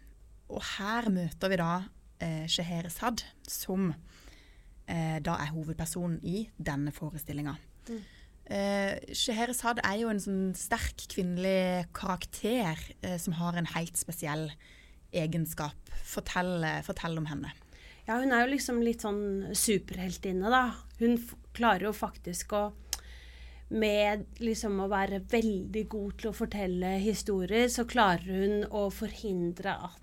Og 0.55 0.63
her 0.77 1.11
møter 1.11 1.51
vi 1.51 1.59
da 1.59 1.73
eh, 2.19 2.45
Sheherezad, 2.49 3.23
som 3.47 3.91
eh, 3.91 5.19
da 5.23 5.37
er 5.39 5.53
hovedpersonen 5.53 6.19
i 6.23 6.45
denne 6.57 6.93
forestillinga. 6.95 7.55
Mm. 7.89 8.03
Eh, 8.43 9.15
Sheherezad 9.15 9.81
er 9.85 10.01
jo 10.01 10.11
en 10.11 10.21
sånn 10.21 10.45
sterk 10.57 11.05
kvinnelig 11.13 11.87
karakter 11.95 12.79
eh, 13.01 13.17
som 13.21 13.37
har 13.39 13.57
en 13.59 13.69
helt 13.75 13.99
spesiell 13.99 14.49
egenskap. 15.13 15.77
Fortell, 16.03 16.65
fortell, 16.85 17.19
om 17.21 17.29
henne. 17.29 17.53
Ja, 18.07 18.17
hun 18.19 18.33
er 18.35 18.43
jo 18.43 18.53
liksom 18.55 18.81
litt 18.83 19.05
sånn 19.05 19.53
superheltinne, 19.55 20.49
da. 20.51 20.65
Hun 20.99 21.19
klarer 21.55 21.87
jo 21.87 21.95
faktisk 21.95 22.55
å 22.57 22.63
med 23.73 24.27
liksom 24.43 24.75
å 24.83 24.89
være 24.91 25.23
veldig 25.31 25.83
god 25.89 26.17
til 26.19 26.29
å 26.29 26.35
fortelle 26.35 26.91
historier, 27.01 27.69
så 27.71 27.87
klarer 27.89 28.27
hun 28.27 28.65
å 28.69 28.83
forhindre 28.93 29.73
at 29.87 30.02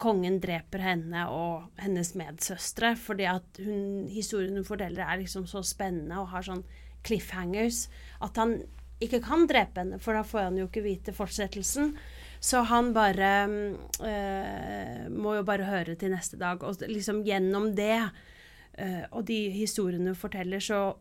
kongen 0.00 0.40
dreper 0.42 0.82
henne 0.84 1.24
og 1.32 1.80
hennes 1.80 2.12
medsøstre. 2.18 2.94
Fordi 3.00 3.28
at 3.30 3.62
hun, 3.64 4.06
historien 4.10 4.58
hun 4.58 4.68
forteller, 4.68 5.06
er 5.06 5.22
liksom 5.22 5.46
så 5.50 5.64
spennende 5.66 6.20
og 6.20 6.30
har 6.34 6.46
sånn 6.46 6.64
cliffhangers 7.06 7.86
at 8.20 8.36
han 8.36 8.58
ikke 9.00 9.22
kan 9.24 9.46
drepe 9.48 9.80
henne, 9.80 9.98
for 10.02 10.12
da 10.12 10.24
får 10.26 10.50
han 10.50 10.58
jo 10.60 10.66
ikke 10.68 10.84
vite 10.84 11.14
fortsettelsen. 11.16 11.94
Så 12.40 12.62
han 12.68 12.92
bare 12.96 13.30
øh, 13.48 15.06
må 15.12 15.36
jo 15.38 15.44
bare 15.48 15.68
høre 15.68 15.96
til 16.00 16.12
neste 16.12 16.38
dag. 16.40 16.62
Og 16.64 16.84
liksom 16.88 17.22
gjennom 17.24 17.70
det 17.76 17.96
øh, 18.00 19.04
og 19.10 19.26
de 19.28 19.42
historiene 19.52 20.12
hun 20.12 20.20
forteller, 20.20 20.60
så 20.60 20.94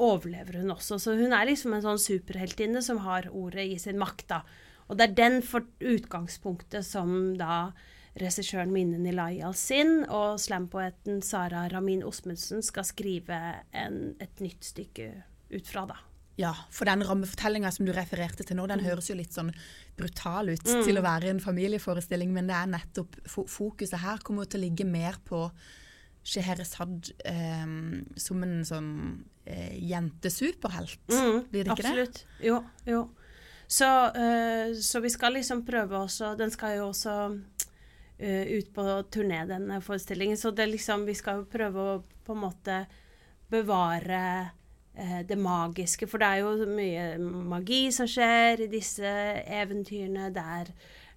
overlever 0.00 0.60
hun 0.60 0.72
også. 0.72 0.98
Så 1.00 1.16
hun 1.16 1.32
er 1.36 1.48
liksom 1.48 1.76
en 1.76 1.84
sånn 1.84 2.00
superheltinne 2.00 2.80
som 2.84 3.02
har 3.04 3.28
ordet 3.28 3.66
i 3.68 3.80
sin 3.80 4.00
makt, 4.00 4.28
da. 4.32 4.42
Og 4.88 4.98
det 4.98 5.10
er 5.10 5.16
den 5.16 5.40
for 5.44 5.64
utgangspunktet 5.80 6.84
som 6.84 7.34
da 7.40 7.72
regissøren 8.20 8.72
Minne 8.72 9.00
Nilayal 9.00 9.54
sin, 9.56 10.02
og 10.12 10.40
slampoeten 10.42 11.22
Sara 11.24 11.64
Ramin 11.72 12.04
Osmundsen 12.04 12.64
skal 12.64 12.86
skrive 12.88 13.38
en, 13.72 14.16
et 14.20 14.42
nytt 14.44 14.72
stykke 14.72 15.10
ut 15.52 15.68
fra. 15.68 15.86
da. 15.88 16.00
Ja, 16.40 16.52
for 16.72 16.88
den 16.88 17.04
rammefortellinga 17.04 17.70
som 17.72 17.86
du 17.86 17.92
refererte 17.92 18.44
til 18.48 18.56
nå, 18.56 18.64
den 18.70 18.80
mm. 18.80 18.86
høres 18.88 19.10
jo 19.10 19.16
litt 19.18 19.34
sånn 19.36 19.52
brutal 19.98 20.48
ut 20.52 20.64
mm. 20.64 20.82
til 20.86 20.98
å 20.98 21.04
være 21.04 21.32
en 21.32 21.42
familieforestilling, 21.44 22.32
men 22.32 22.48
det 22.48 22.56
er 22.56 22.70
nettopp 22.72 23.18
fokuset 23.28 24.00
her 24.00 24.22
kommer 24.24 24.48
til 24.48 24.62
å 24.62 24.66
ligge 24.66 24.88
mer 24.88 25.20
på 25.28 25.44
Sheherezad 26.22 27.10
eh, 27.26 27.72
som 28.24 28.44
en 28.46 28.60
sånn 28.64 28.92
eh, 29.44 29.74
jentesuperhelt. 29.90 31.02
Mm, 31.10 31.42
blir 31.50 31.66
det 31.66 31.74
ikke 31.74 31.90
absolutt. 31.90 32.22
det? 32.22 32.38
Absolutt. 32.38 32.46
Jo, 32.46 32.62
jo. 32.88 33.02
Så, 33.72 33.88
uh, 33.88 34.74
så, 34.84 35.00
vi 35.00 35.08
skal 35.08 35.32
liksom 35.32 35.62
prøve 35.64 35.96
også 35.96 36.34
Den 36.36 36.50
skal 36.52 36.74
jo 36.76 36.90
også 36.90 37.12
uh, 38.22 38.42
ut 38.46 38.74
på 38.74 39.02
turné, 39.10 39.44
denne 39.46 39.80
forestillingen. 39.80 40.36
Så 40.36 40.50
det 40.50 40.66
liksom, 40.66 41.06
vi 41.06 41.14
skal 41.14 41.42
jo 41.42 41.50
prøve 41.50 41.86
å 41.86 42.02
på 42.22 42.36
en 42.36 42.44
måte 42.44 42.82
bevare 43.50 44.22
uh, 44.98 45.20
det 45.26 45.38
magiske. 45.38 46.08
For 46.10 46.22
det 46.22 46.28
er 46.28 46.42
jo 46.42 46.68
mye 46.70 47.06
magi 47.50 47.84
som 47.94 48.08
skjer 48.10 48.66
i 48.66 48.70
disse 48.72 49.12
eventyrene. 49.42 50.30
Det 50.34 50.46
er 50.58 50.72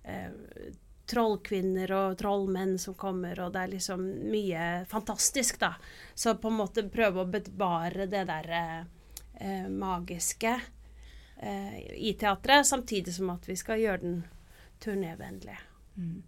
uh, 0.09 0.69
trollkvinner 1.05 1.91
og 1.93 2.17
trollmenn 2.17 2.79
som 2.81 2.97
kommer, 2.97 3.37
og 3.45 3.53
det 3.53 3.61
er 3.61 3.73
liksom 3.75 4.05
mye 4.31 4.69
fantastisk, 4.89 5.59
da. 5.61 5.75
Så 6.17 6.33
på 6.41 6.49
en 6.49 6.57
måte 6.63 6.87
prøve 6.89 7.21
å 7.21 7.29
bevare 7.29 8.07
det 8.09 8.23
derre 8.25 8.63
magiske 9.69 10.53
i 11.99 12.13
teatret, 12.15 12.65
samtidig 12.65 13.11
som 13.13 13.33
at 13.33 13.45
vi 13.45 13.57
skal 13.59 13.81
gjøre 13.83 14.01
den 14.01 14.21
turnévennlig. 14.81 15.57
Mm. 15.99 16.23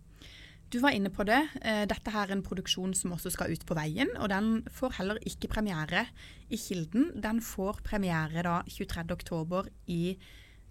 Du 0.70 0.80
var 0.84 0.92
inne 0.92 1.10
på 1.14 1.24
det. 1.28 1.40
Eh, 1.62 1.86
dette 1.88 2.12
er 2.12 2.34
en 2.34 2.44
produksjon 2.44 2.92
som 2.98 3.14
også 3.16 3.32
skal 3.32 3.54
ut 3.56 3.64
på 3.68 3.76
veien. 3.78 4.10
Og 4.20 4.28
den 4.32 4.66
får 4.74 4.98
heller 5.00 5.22
ikke 5.28 5.50
premiere 5.54 6.08
i 6.52 6.60
Kilden. 6.60 7.14
Den 7.24 7.40
får 7.44 7.80
premiere 7.88 8.44
da 8.44 8.60
23.10 8.68 9.70
i 9.96 10.02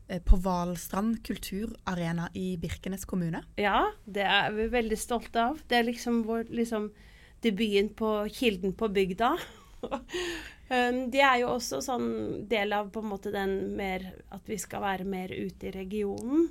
eh, 0.09 0.21
på 0.21 0.37
Valstrand 0.45 1.23
kulturarena 1.25 2.29
i 2.37 2.59
Birkenes 2.61 3.09
kommune. 3.09 3.41
Ja, 3.57 3.87
det 4.05 4.29
er 4.29 4.53
vi 4.57 4.69
veldig 4.75 5.01
stolte 5.01 5.49
av. 5.53 5.65
Det 5.65 5.81
er 5.81 5.89
liksom 5.89 6.27
vår 6.29 6.53
liksom, 6.53 6.91
debuten 7.45 7.95
på 7.97 8.13
Kilden 8.37 8.77
på 8.77 8.93
bygda. 8.93 9.37
Um, 10.67 11.13
det 11.15 11.21
er 11.23 11.37
jo 11.45 11.53
også 11.53 11.79
sånn 11.79 12.09
del 12.51 12.73
av 12.75 12.89
på 12.91 12.99
en 12.99 13.11
måte 13.13 13.31
den 13.31 13.77
mer 13.79 14.03
At 14.35 14.49
vi 14.51 14.57
skal 14.59 14.83
være 14.83 15.05
mer 15.07 15.31
ute 15.31 15.69
i 15.69 15.71
regionen 15.71 16.49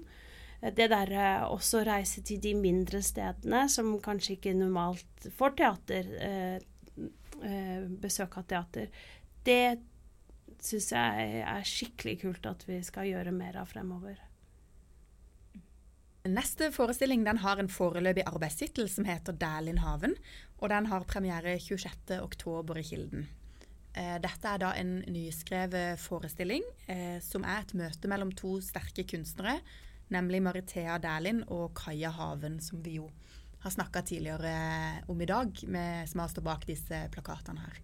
det 0.61 0.87
der 0.91 1.11
eh, 1.11 1.43
også 1.51 1.83
reise 1.85 2.23
til 2.25 2.39
de 2.41 2.53
mindre 2.57 3.01
stedene 3.05 3.65
som 3.71 3.95
kanskje 4.03 4.37
ikke 4.37 4.55
normalt 4.57 5.27
får 5.35 5.57
teater, 5.59 6.13
eh, 6.23 6.55
eh, 7.43 7.83
besøk 8.01 8.39
av 8.39 8.47
teater, 8.49 8.87
det 9.45 9.77
syns 10.65 10.89
jeg 10.95 11.43
er 11.45 11.67
skikkelig 11.67 12.15
kult 12.23 12.47
at 12.49 12.63
vi 12.65 12.79
skal 12.85 13.11
gjøre 13.11 13.35
mer 13.35 13.59
av 13.61 13.69
fremover. 13.69 14.17
Neste 16.25 16.71
forestilling 16.73 17.21
den 17.27 17.43
har 17.43 17.59
en 17.61 17.69
foreløpig 17.69 18.23
arbeidstittel 18.25 18.87
som 18.89 19.05
heter 19.05 19.33
'Dælinhaven'. 19.33 20.15
Og 20.57 20.69
den 20.69 20.87
har 20.87 21.03
premiere 21.03 21.59
26.10 21.59 22.79
i 22.79 22.81
Kilden. 22.81 23.27
Dette 23.93 24.47
er 24.47 24.57
da 24.57 24.71
en 24.73 25.03
nyskrevet 25.07 25.99
forestilling 25.99 26.63
som 27.21 27.43
er 27.43 27.61
et 27.61 27.73
møte 27.73 28.07
mellom 28.07 28.31
to 28.31 28.59
sterke 28.59 29.03
kunstnere 29.03 29.59
nemlig 30.13 30.41
Marithea 30.45 30.97
Dæhlin 31.01 31.43
og 31.51 31.73
Kaja 31.77 32.11
Haven, 32.13 32.59
som 32.61 32.83
vi 32.85 32.99
jo 32.99 33.09
har 33.65 33.73
snakka 33.73 34.03
tidligere 34.05 34.53
om 35.09 35.21
i 35.21 35.25
dag, 35.25 35.63
med, 35.67 36.09
som 36.09 36.21
har 36.21 36.29
stått 36.29 36.45
bak 36.45 36.67
disse 36.69 36.99
plakatene 37.13 37.63
her. 37.65 37.79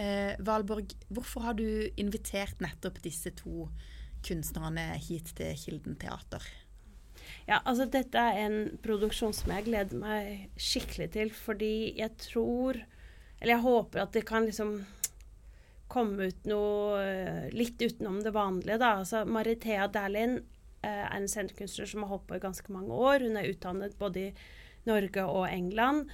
Eh, 0.00 0.32
Valborg, 0.42 0.94
hvorfor 1.12 1.44
har 1.44 1.58
du 1.58 1.66
invitert 2.00 2.62
nettopp 2.64 3.02
disse 3.04 3.30
to 3.36 3.68
kunstnerne 4.24 4.94
hit 5.04 5.34
til 5.36 5.52
Kilden 5.60 5.98
teater? 6.00 6.42
Ja, 7.44 7.60
altså 7.60 7.86
dette 7.92 8.18
er 8.18 8.40
en 8.46 8.58
produksjon 8.82 9.36
som 9.36 9.52
jeg 9.52 9.68
gleder 9.68 10.00
meg 10.00 10.56
skikkelig 10.56 11.10
til, 11.14 11.30
fordi 11.36 11.94
jeg 11.98 12.16
tror 12.20 12.80
Eller 13.40 13.58
jeg 13.58 13.64
håper 13.64 14.00
at 14.00 14.12
det 14.14 14.22
kan 14.24 14.46
liksom 14.46 14.78
komme 15.90 16.30
ut 16.30 16.46
noe 16.48 17.00
eh, 17.02 17.48
litt 17.52 17.82
utenom 17.82 18.22
det 18.24 18.32
vanlige, 18.32 18.78
da. 18.80 18.94
Altså 19.02 19.24
Marithea 19.28 19.84
Dæhlin 19.92 20.38
er 20.84 21.02
eh, 21.06 21.16
en 21.16 21.26
scenekunstner 21.30 21.88
som 21.90 22.04
har 22.04 22.14
holdt 22.14 22.28
på 22.28 22.38
i 22.38 22.44
ganske 22.44 22.72
mange 22.72 22.94
år. 22.94 23.24
Hun 23.26 23.40
er 23.40 23.50
utdannet 23.50 23.98
både 24.00 24.28
i 24.28 24.30
Norge 24.88 25.24
og 25.24 25.48
England, 25.48 26.08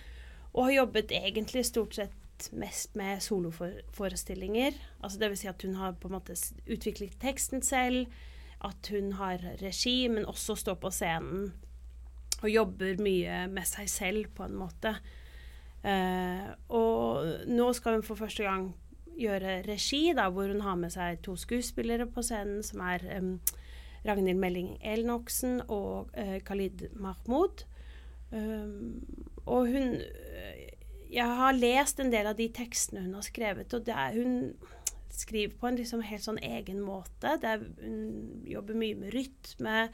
og 0.52 0.68
har 0.68 0.76
jobbet 0.80 1.14
egentlig 1.14 1.64
stort 1.66 1.98
sett 1.98 2.50
mest 2.56 2.94
med 2.96 3.20
soloforestillinger. 3.22 4.76
Altså 5.02 5.20
Dvs. 5.20 5.42
Si 5.42 5.50
at 5.50 5.62
hun 5.66 5.76
har 5.78 5.98
på 6.00 6.08
en 6.08 6.16
måte 6.16 6.36
utviklet 6.66 7.18
teksten 7.20 7.62
selv, 7.66 8.06
at 8.64 8.90
hun 8.92 9.14
har 9.16 9.42
regi, 9.62 10.08
men 10.08 10.28
også 10.28 10.56
står 10.58 10.78
på 10.80 10.92
scenen 10.92 11.50
og 12.40 12.48
jobber 12.48 13.00
mye 13.04 13.46
med 13.52 13.68
seg 13.68 13.88
selv, 13.92 14.30
på 14.36 14.46
en 14.46 14.56
måte. 14.56 14.94
Eh, 15.84 16.46
og 16.76 17.48
nå 17.48 17.66
skal 17.76 17.98
hun 17.98 18.04
for 18.06 18.20
første 18.20 18.44
gang 18.46 18.70
gjøre 19.20 19.60
regi, 19.66 20.10
da, 20.16 20.28
hvor 20.32 20.48
hun 20.48 20.62
har 20.64 20.78
med 20.80 20.92
seg 20.94 21.20
to 21.24 21.36
skuespillere 21.40 22.08
på 22.08 22.24
scenen, 22.24 22.62
som 22.64 22.80
er 22.84 23.04
um, 23.18 23.34
Ragnhild 24.06 24.40
Melling 24.40 24.74
Elnoksen 24.80 25.60
og 25.68 26.12
uh, 26.16 26.38
Khalid 26.46 26.88
Mahmoud. 26.94 27.64
Um, 28.30 29.02
og 29.46 29.66
hun 29.66 29.96
Jeg 31.10 31.26
har 31.26 31.56
lest 31.56 31.98
en 31.98 32.12
del 32.12 32.28
av 32.30 32.36
de 32.38 32.46
tekstene 32.54 33.02
hun 33.02 33.16
har 33.18 33.24
skrevet, 33.26 33.72
og 33.74 33.88
er, 33.90 34.14
hun 34.14 34.52
skriver 35.10 35.56
på 35.58 35.66
en 35.66 35.78
liksom 35.80 36.04
helt 36.06 36.22
sånn 36.22 36.38
egen 36.38 36.78
måte. 36.84 37.34
Er, 37.42 37.64
hun 37.82 38.44
jobber 38.46 38.78
mye 38.78 38.98
med 38.98 39.14
rytme, 39.16 39.88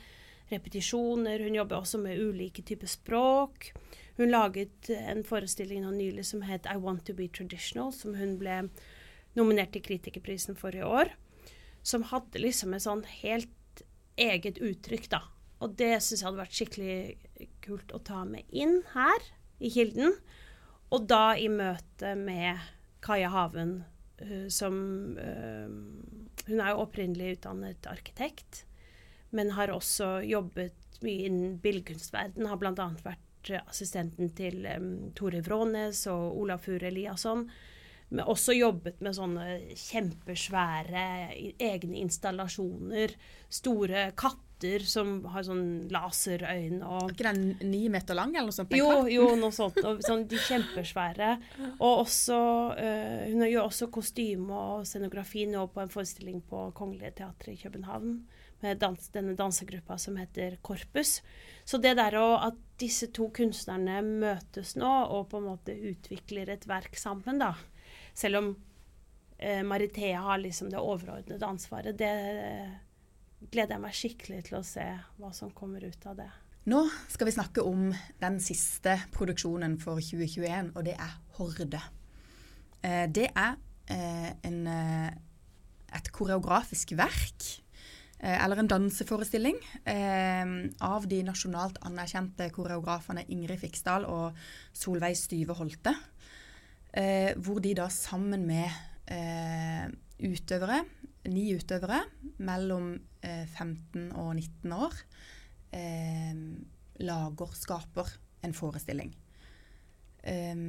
repetisjoner. 0.50 1.42
Hun 1.42 1.56
jobber 1.56 1.80
også 1.80 2.00
med 2.02 2.20
ulike 2.20 2.62
typer 2.66 2.90
språk. 2.90 3.70
Hun 4.16 4.32
laget 4.32 4.90
en 4.96 5.24
forestilling 5.26 5.84
nå 5.84 5.92
nylig 5.96 6.24
som 6.28 6.44
het 6.46 6.68
I 6.70 6.76
Want 6.80 7.06
To 7.08 7.16
Be 7.16 7.28
Traditional, 7.28 7.92
som 7.92 8.16
hun 8.16 8.36
ble 8.40 8.62
nominert 9.36 9.74
til 9.74 9.84
Kritikerprisen 9.84 10.56
for 10.56 10.76
i 10.76 10.84
år. 10.84 11.12
Som 11.86 12.06
hadde 12.12 12.42
liksom 12.42 12.74
en 12.74 12.82
sånn 12.82 13.04
helt 13.20 13.52
eget 14.16 14.60
uttrykk, 14.62 15.08
da. 15.12 15.22
Og 15.64 15.76
det 15.78 15.94
syns 16.04 16.20
jeg 16.20 16.28
hadde 16.28 16.42
vært 16.42 16.56
skikkelig 16.56 17.48
kult 17.64 17.92
å 17.96 18.02
ta 18.04 18.22
med 18.28 18.48
inn 18.52 18.80
her 18.92 19.28
i 19.58 19.70
Kilden. 19.72 20.16
Og 20.94 21.06
da 21.10 21.34
i 21.38 21.48
møte 21.50 22.12
med 22.18 22.60
Kaja 23.04 23.30
Haven, 23.32 23.78
uh, 24.22 24.46
som 24.52 24.76
uh, 25.18 25.68
Hun 26.46 26.60
er 26.62 26.70
jo 26.70 26.82
opprinnelig 26.84 27.38
utdannet 27.40 27.88
arkitekt, 27.90 28.64
men 29.34 29.56
har 29.56 29.72
også 29.74 30.20
jobbet 30.22 31.00
mye 31.02 31.26
innen 31.26 31.56
billedkunstverdenen. 31.62 32.46
Har 32.46 32.60
bl.a. 32.60 32.86
vært 33.02 33.50
assistenten 33.64 34.30
til 34.38 34.62
um, 34.76 35.10
Tore 35.18 35.42
Vrånes 35.42 36.04
og 36.12 36.38
Olafur 36.38 36.84
Eliasson. 36.86 37.48
Men 38.08 38.28
også 38.30 38.54
jobbet 38.54 39.00
med 39.02 39.16
sånne 39.16 39.46
kjempesvære 39.74 41.06
egne 41.58 42.02
installasjoner. 42.04 43.16
Store 43.50 44.10
katter 44.18 44.84
som 44.86 45.18
har 45.34 45.44
sånn 45.44 45.66
laserøyne 45.92 46.86
og 46.86 47.10
Er 47.10 47.12
ikke 47.12 47.32
den 47.34 47.72
ni 47.72 47.82
meter 47.92 48.16
lang, 48.16 48.30
eller 48.32 48.48
noe 48.48 48.56
sånt? 48.56 48.72
Jo, 48.78 49.02
jo, 49.10 49.26
noe 49.36 49.52
sånt. 49.52 49.82
Og 49.82 50.00
sånn, 50.06 50.24
de 50.30 50.38
kjempesvære. 50.40 51.34
Og 51.74 52.06
også 52.06 52.38
uh, 52.78 53.26
Hun 53.26 53.44
gjør 53.50 53.66
også 53.66 53.90
kostyme 53.92 54.54
og 54.54 54.88
scenografi 54.88 55.44
nå 55.50 55.66
på 55.74 55.82
en 55.82 55.92
forestilling 55.92 56.40
på 56.46 56.70
Kongelige 56.78 57.18
Teatret 57.20 57.56
i 57.56 57.60
København. 57.66 58.18
Med 58.62 58.78
dans, 58.80 59.10
denne 59.12 59.34
dansegruppa 59.36 59.98
som 60.00 60.16
heter 60.16 60.56
Korpus. 60.64 61.18
Så 61.66 61.76
det 61.82 61.98
der 61.98 62.14
at 62.16 62.56
disse 62.80 63.10
to 63.12 63.28
kunstnerne 63.34 63.98
møtes 64.06 64.76
nå 64.78 64.92
og 65.10 65.26
på 65.32 65.42
en 65.42 65.50
måte 65.50 65.74
utvikler 65.74 66.54
et 66.54 66.64
verk 66.70 66.96
sammen, 66.96 67.42
da. 67.42 67.52
Selv 68.16 68.40
om 68.40 68.50
eh, 69.38 69.62
Maritea 69.66 70.24
har 70.24 70.40
liksom 70.40 70.72
det 70.72 70.80
overordnede 70.80 71.46
ansvaret. 71.46 71.98
det 71.98 72.12
gleder 73.52 73.76
jeg 73.76 73.82
meg 73.82 73.96
skikkelig 73.96 74.42
til 74.48 74.58
å 74.58 74.64
se 74.66 74.86
hva 75.20 75.30
som 75.36 75.52
kommer 75.54 75.84
ut 75.84 76.08
av 76.08 76.16
det. 76.18 76.30
Nå 76.66 76.80
skal 77.12 77.28
vi 77.28 77.36
snakke 77.36 77.62
om 77.62 77.92
den 78.22 78.40
siste 78.42 78.96
produksjonen 79.14 79.76
for 79.78 80.02
2021, 80.02 80.72
og 80.74 80.82
det 80.88 80.96
er 80.98 81.12
Horde. 81.36 81.82
Eh, 82.82 83.04
det 83.12 83.28
er 83.30 83.54
eh, 83.92 84.32
en, 84.48 84.58
eh, 84.66 85.12
et 85.94 86.10
koreografisk 86.12 86.96
verk, 86.98 87.52
eller 88.16 88.56
en 88.56 88.68
danseforestilling, 88.70 89.58
av 90.80 91.04
de 91.06 91.18
nasjonalt 91.22 91.76
anerkjente 91.84 92.46
koreografene 92.50 93.26
Ingrid 93.28 93.60
Fiksdal 93.60 94.06
og 94.08 94.38
Solveig 94.72 95.18
Styve 95.20 95.52
Holte. 95.58 95.92
Hvor 96.96 97.58
de 97.60 97.74
da 97.76 97.90
sammen 97.92 98.46
med 98.48 98.72
utøvere 100.24 100.78
ni 101.30 101.46
utøvere 101.56 102.02
mellom 102.44 102.94
eh, 103.24 103.46
15 103.46 104.10
og 104.14 104.34
19 104.36 104.74
år 104.76 104.96
eh, 105.76 106.40
lager, 107.02 107.54
skaper 107.58 108.12
en 108.46 108.54
forestilling. 108.56 109.12
Eh, 110.22 110.62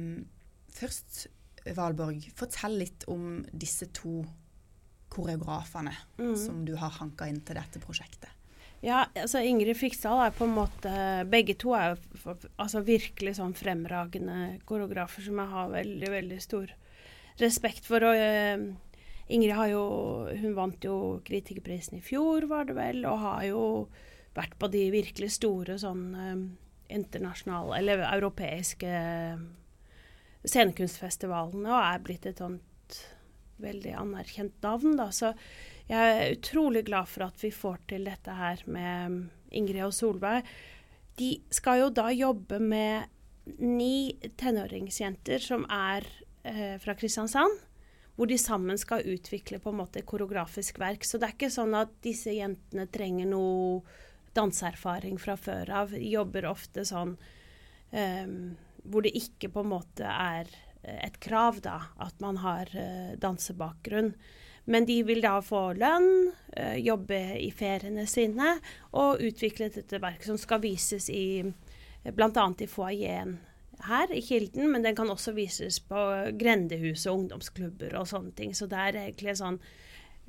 først, 0.78 1.26
Valborg, 1.76 2.30
fortell 2.38 2.78
litt 2.80 3.06
om 3.10 3.42
disse 3.52 3.90
to 3.94 4.22
koreografene 5.12 5.94
mm. 6.20 6.34
som 6.38 6.64
du 6.68 6.74
har 6.78 6.98
hanka 7.00 7.28
inn 7.28 7.40
til 7.44 7.58
dette 7.58 7.80
prosjektet. 7.82 8.30
Ja, 8.84 9.08
altså 9.18 9.40
Ingrid 9.42 9.74
Fiksdal 9.78 10.20
er 10.22 10.34
på 10.36 10.46
en 10.46 10.54
måte 10.54 10.90
Begge 11.30 11.56
to 11.58 11.72
er 11.74 11.96
jo 11.96 12.34
altså 12.62 12.84
virkelig 12.86 13.34
sånn 13.40 13.56
fremragende 13.58 14.60
koreografer 14.68 15.24
som 15.24 15.40
jeg 15.42 15.50
har 15.50 15.72
veldig, 15.72 16.10
veldig 16.12 16.38
stor 16.42 16.70
respekt 17.42 17.88
for. 17.88 18.06
Og 18.06 18.14
uh, 18.14 18.68
Ingrid 19.34 19.56
har 19.58 19.72
jo 19.72 19.82
Hun 20.30 20.54
vant 20.56 20.86
jo 20.86 21.18
Kritikerprisen 21.26 21.98
i 21.98 22.04
fjor, 22.04 22.46
var 22.50 22.70
det 22.70 22.78
vel, 22.78 23.02
og 23.08 23.22
har 23.24 23.42
jo 23.50 23.62
vært 24.38 24.54
på 24.60 24.70
de 24.70 24.84
virkelig 24.94 25.32
store 25.40 25.78
sånn 25.82 26.04
uh, 26.14 26.36
internasjonale, 26.94 27.80
eller 27.80 28.06
europeiske 28.12 28.88
uh, 28.88 29.42
scenekunstfestivalene, 30.46 31.66
og 31.66 31.82
er 31.82 32.04
blitt 32.06 32.30
et 32.30 32.38
sånt 32.38 33.00
veldig 33.58 33.96
anerkjent 33.98 34.62
navn, 34.62 34.94
da. 35.00 35.10
Så 35.10 35.32
jeg 35.88 36.14
er 36.14 36.34
utrolig 36.36 36.84
glad 36.88 37.08
for 37.08 37.28
at 37.28 37.40
vi 37.42 37.52
får 37.54 37.78
til 37.88 38.08
dette 38.08 38.34
her 38.36 38.64
med 38.68 39.28
Ingrid 39.56 39.86
og 39.86 39.94
Solveig. 39.96 40.42
De 41.18 41.30
skal 41.50 41.82
jo 41.82 41.94
da 41.94 42.10
jobbe 42.14 42.60
med 42.60 43.08
ni 43.64 44.12
tenåringsjenter 44.38 45.40
som 45.40 45.64
er 45.72 46.04
eh, 46.44 46.76
fra 46.82 46.94
Kristiansand 46.98 47.64
hvor 48.18 48.26
de 48.26 48.34
sammen 48.38 48.78
skal 48.78 49.06
utvikle 49.06 49.60
på 49.62 49.70
en 49.70 49.78
måte 49.78 50.02
koreografisk 50.02 50.80
verk. 50.82 51.04
Så 51.06 51.20
det 51.20 51.28
er 51.28 51.34
ikke 51.36 51.52
sånn 51.54 51.76
at 51.78 51.92
disse 52.02 52.32
jentene 52.34 52.88
trenger 52.90 53.28
noe 53.30 53.84
danseerfaring 54.34 55.20
fra 55.22 55.36
før 55.38 55.70
av. 55.84 55.94
De 55.94 56.02
jobber 56.10 56.48
ofte 56.50 56.82
sånn 56.88 57.14
eh, 57.94 58.26
hvor 58.82 59.06
det 59.06 59.14
ikke 59.18 59.52
på 59.54 59.62
en 59.62 59.70
måte 59.70 60.10
er 60.10 60.50
eh, 60.82 60.98
et 61.06 61.20
krav, 61.22 61.62
da, 61.62 61.78
at 62.02 62.18
man 62.24 62.42
har 62.42 62.74
eh, 62.74 63.14
dansebakgrunn. 63.22 64.10
Men 64.68 64.86
de 64.88 65.00
vil 65.08 65.22
da 65.24 65.38
få 65.44 65.72
lønn, 65.78 66.30
uh, 66.54 66.76
jobbe 66.76 67.18
i 67.40 67.50
feriene 67.54 68.06
sine 68.10 68.58
og 68.92 69.22
utvikle 69.24 69.70
dette 69.72 70.00
verket 70.02 70.28
som 70.28 70.40
skal 70.40 70.62
vises 70.64 71.08
i 71.12 71.42
bl.a. 72.08 72.46
i 72.60 72.68
foajeen 72.70 73.38
her 73.86 74.12
i 74.12 74.20
Kilden, 74.22 74.70
men 74.72 74.82
den 74.82 74.96
kan 74.96 75.10
også 75.10 75.32
vises 75.36 75.78
på 75.80 76.00
grendehuset 76.38 77.10
og 77.12 77.20
ungdomsklubber 77.20 77.94
og 77.98 78.08
sånne 78.10 78.32
ting. 78.34 78.54
Så 78.56 78.66
det 78.70 78.78
er 78.78 78.98
egentlig 79.04 79.34
en 79.34 79.42
sånn 79.42 79.60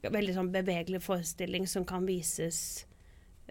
veldig 0.06 0.36
sånn 0.36 0.52
bevegelig 0.54 1.02
forestilling 1.04 1.66
som 1.68 1.86
kan 1.88 2.06
vises 2.08 2.86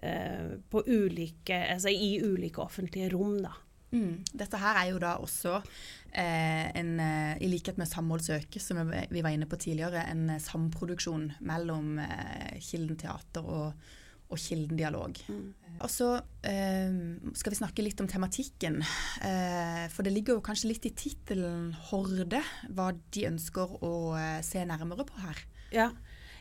uh, 0.02 0.56
på 0.70 0.84
ulike, 0.86 1.58
altså 1.74 1.92
i 1.92 2.18
ulike 2.24 2.62
offentlige 2.64 3.10
rom, 3.12 3.40
da. 3.44 3.52
Mm. 3.92 4.24
Dette 4.32 4.60
her 4.60 4.80
er 4.82 4.90
jo 4.90 4.98
da 5.02 5.14
også 5.22 5.54
eh, 5.58 6.66
en, 6.76 6.90
eh, 7.00 7.36
i 7.40 7.48
likhet 7.50 7.78
med 7.80 7.88
Samholdsøke, 7.88 8.60
som 8.60 8.82
vi 8.84 9.22
var 9.24 9.32
inne 9.32 9.48
på 9.48 9.60
tidligere, 9.60 10.04
en 10.12 10.36
samproduksjon 10.42 11.30
mellom 11.40 11.96
eh, 12.04 12.58
Kilden 12.64 13.00
teater 13.00 13.48
og 13.48 13.88
og 14.28 14.40
Kilden 14.40 14.76
dialog. 14.76 15.16
Mm. 15.32 15.52
Og 15.78 15.90
så 15.92 16.08
eh, 16.46 16.96
skal 17.38 17.54
vi 17.54 17.60
snakke 17.60 17.84
litt 17.84 18.00
om 18.02 18.08
tematikken. 18.10 18.80
Eh, 19.24 19.86
for 19.92 20.04
det 20.04 20.12
ligger 20.14 20.36
jo 20.36 20.44
kanskje 20.44 20.72
litt 20.72 20.88
i 20.88 20.92
tittelen 20.92 21.70
'Horde', 21.72 22.42
hva 22.68 22.90
de 22.92 23.24
ønsker 23.30 23.78
å 23.80 23.94
eh, 24.18 24.40
se 24.44 24.64
nærmere 24.68 25.06
på 25.08 25.22
her. 25.22 25.40
Ja, 25.72 25.88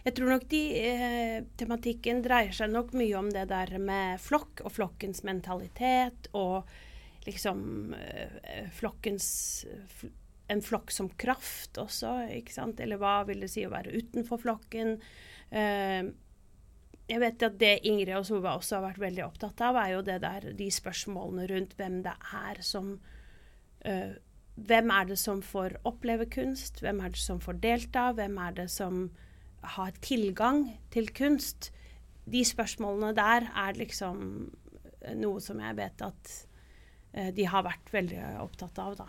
jeg 0.08 0.18
tror 0.18 0.34
nok 0.34 0.48
de, 0.52 0.62
eh, 0.82 1.38
tematikken 1.60 2.22
dreier 2.26 2.56
seg 2.56 2.74
nok 2.74 2.94
mye 2.98 3.16
om 3.20 3.32
det 3.32 3.48
der 3.52 3.78
med 3.80 4.22
flokk 4.24 4.66
og 4.66 4.74
flokkens 4.76 5.24
mentalitet 5.28 6.30
og 6.34 6.68
liksom 7.28 7.94
eh, 7.98 8.70
flokkens 8.74 9.66
En 10.48 10.62
flokk 10.64 10.94
som 10.96 11.10
kraft 11.20 11.76
også, 11.76 12.30
ikke 12.38 12.54
sant. 12.56 12.80
Eller 12.80 12.96
hva 13.02 13.18
vil 13.28 13.42
det 13.44 13.50
si 13.52 13.66
å 13.68 13.72
være 13.74 13.92
utenfor 13.92 14.40
flokken? 14.40 14.94
Eh, 15.52 16.08
jeg 17.08 17.20
vet 17.20 17.44
at 17.44 17.58
det 17.60 17.74
Ingrid 17.88 18.16
og 18.16 18.24
Solveig 18.30 18.62
også 18.62 18.78
har 18.78 18.86
vært 18.86 19.02
veldig 19.04 19.26
opptatt 19.26 19.64
av, 19.68 19.80
er 19.82 19.92
jo 19.92 20.06
det 20.08 20.18
der, 20.24 20.48
de 20.56 20.70
spørsmålene 20.72 21.50
rundt 21.52 21.76
hvem 21.80 22.02
det 22.06 22.16
er 22.36 22.64
som 22.64 22.98
Hvem 23.88 24.90
er 24.92 25.06
det 25.08 25.16
som 25.22 25.40
får 25.46 25.78
oppleve 25.88 26.26
kunst? 26.34 26.82
Hvem 26.84 27.00
er 27.06 27.14
det 27.14 27.22
som 27.22 27.38
får 27.40 27.60
delta? 27.64 28.10
Hvem 28.18 28.40
er 28.42 28.56
det 28.58 28.66
som 28.74 29.04
har 29.78 29.94
tilgang 30.04 30.66
til 30.92 31.08
kunst? 31.16 31.70
De 32.28 32.42
spørsmålene 32.44 33.14
der 33.16 33.48
er 33.54 33.78
liksom 33.80 34.50
noe 35.16 35.44
som 35.44 35.62
jeg 35.64 35.78
vet 35.78 36.04
at 36.04 36.34
de 37.38 37.48
har 37.50 37.66
vært 37.66 37.94
veldig 37.94 38.20
opptatt 38.44 38.82
av, 38.84 38.98
da. 39.00 39.08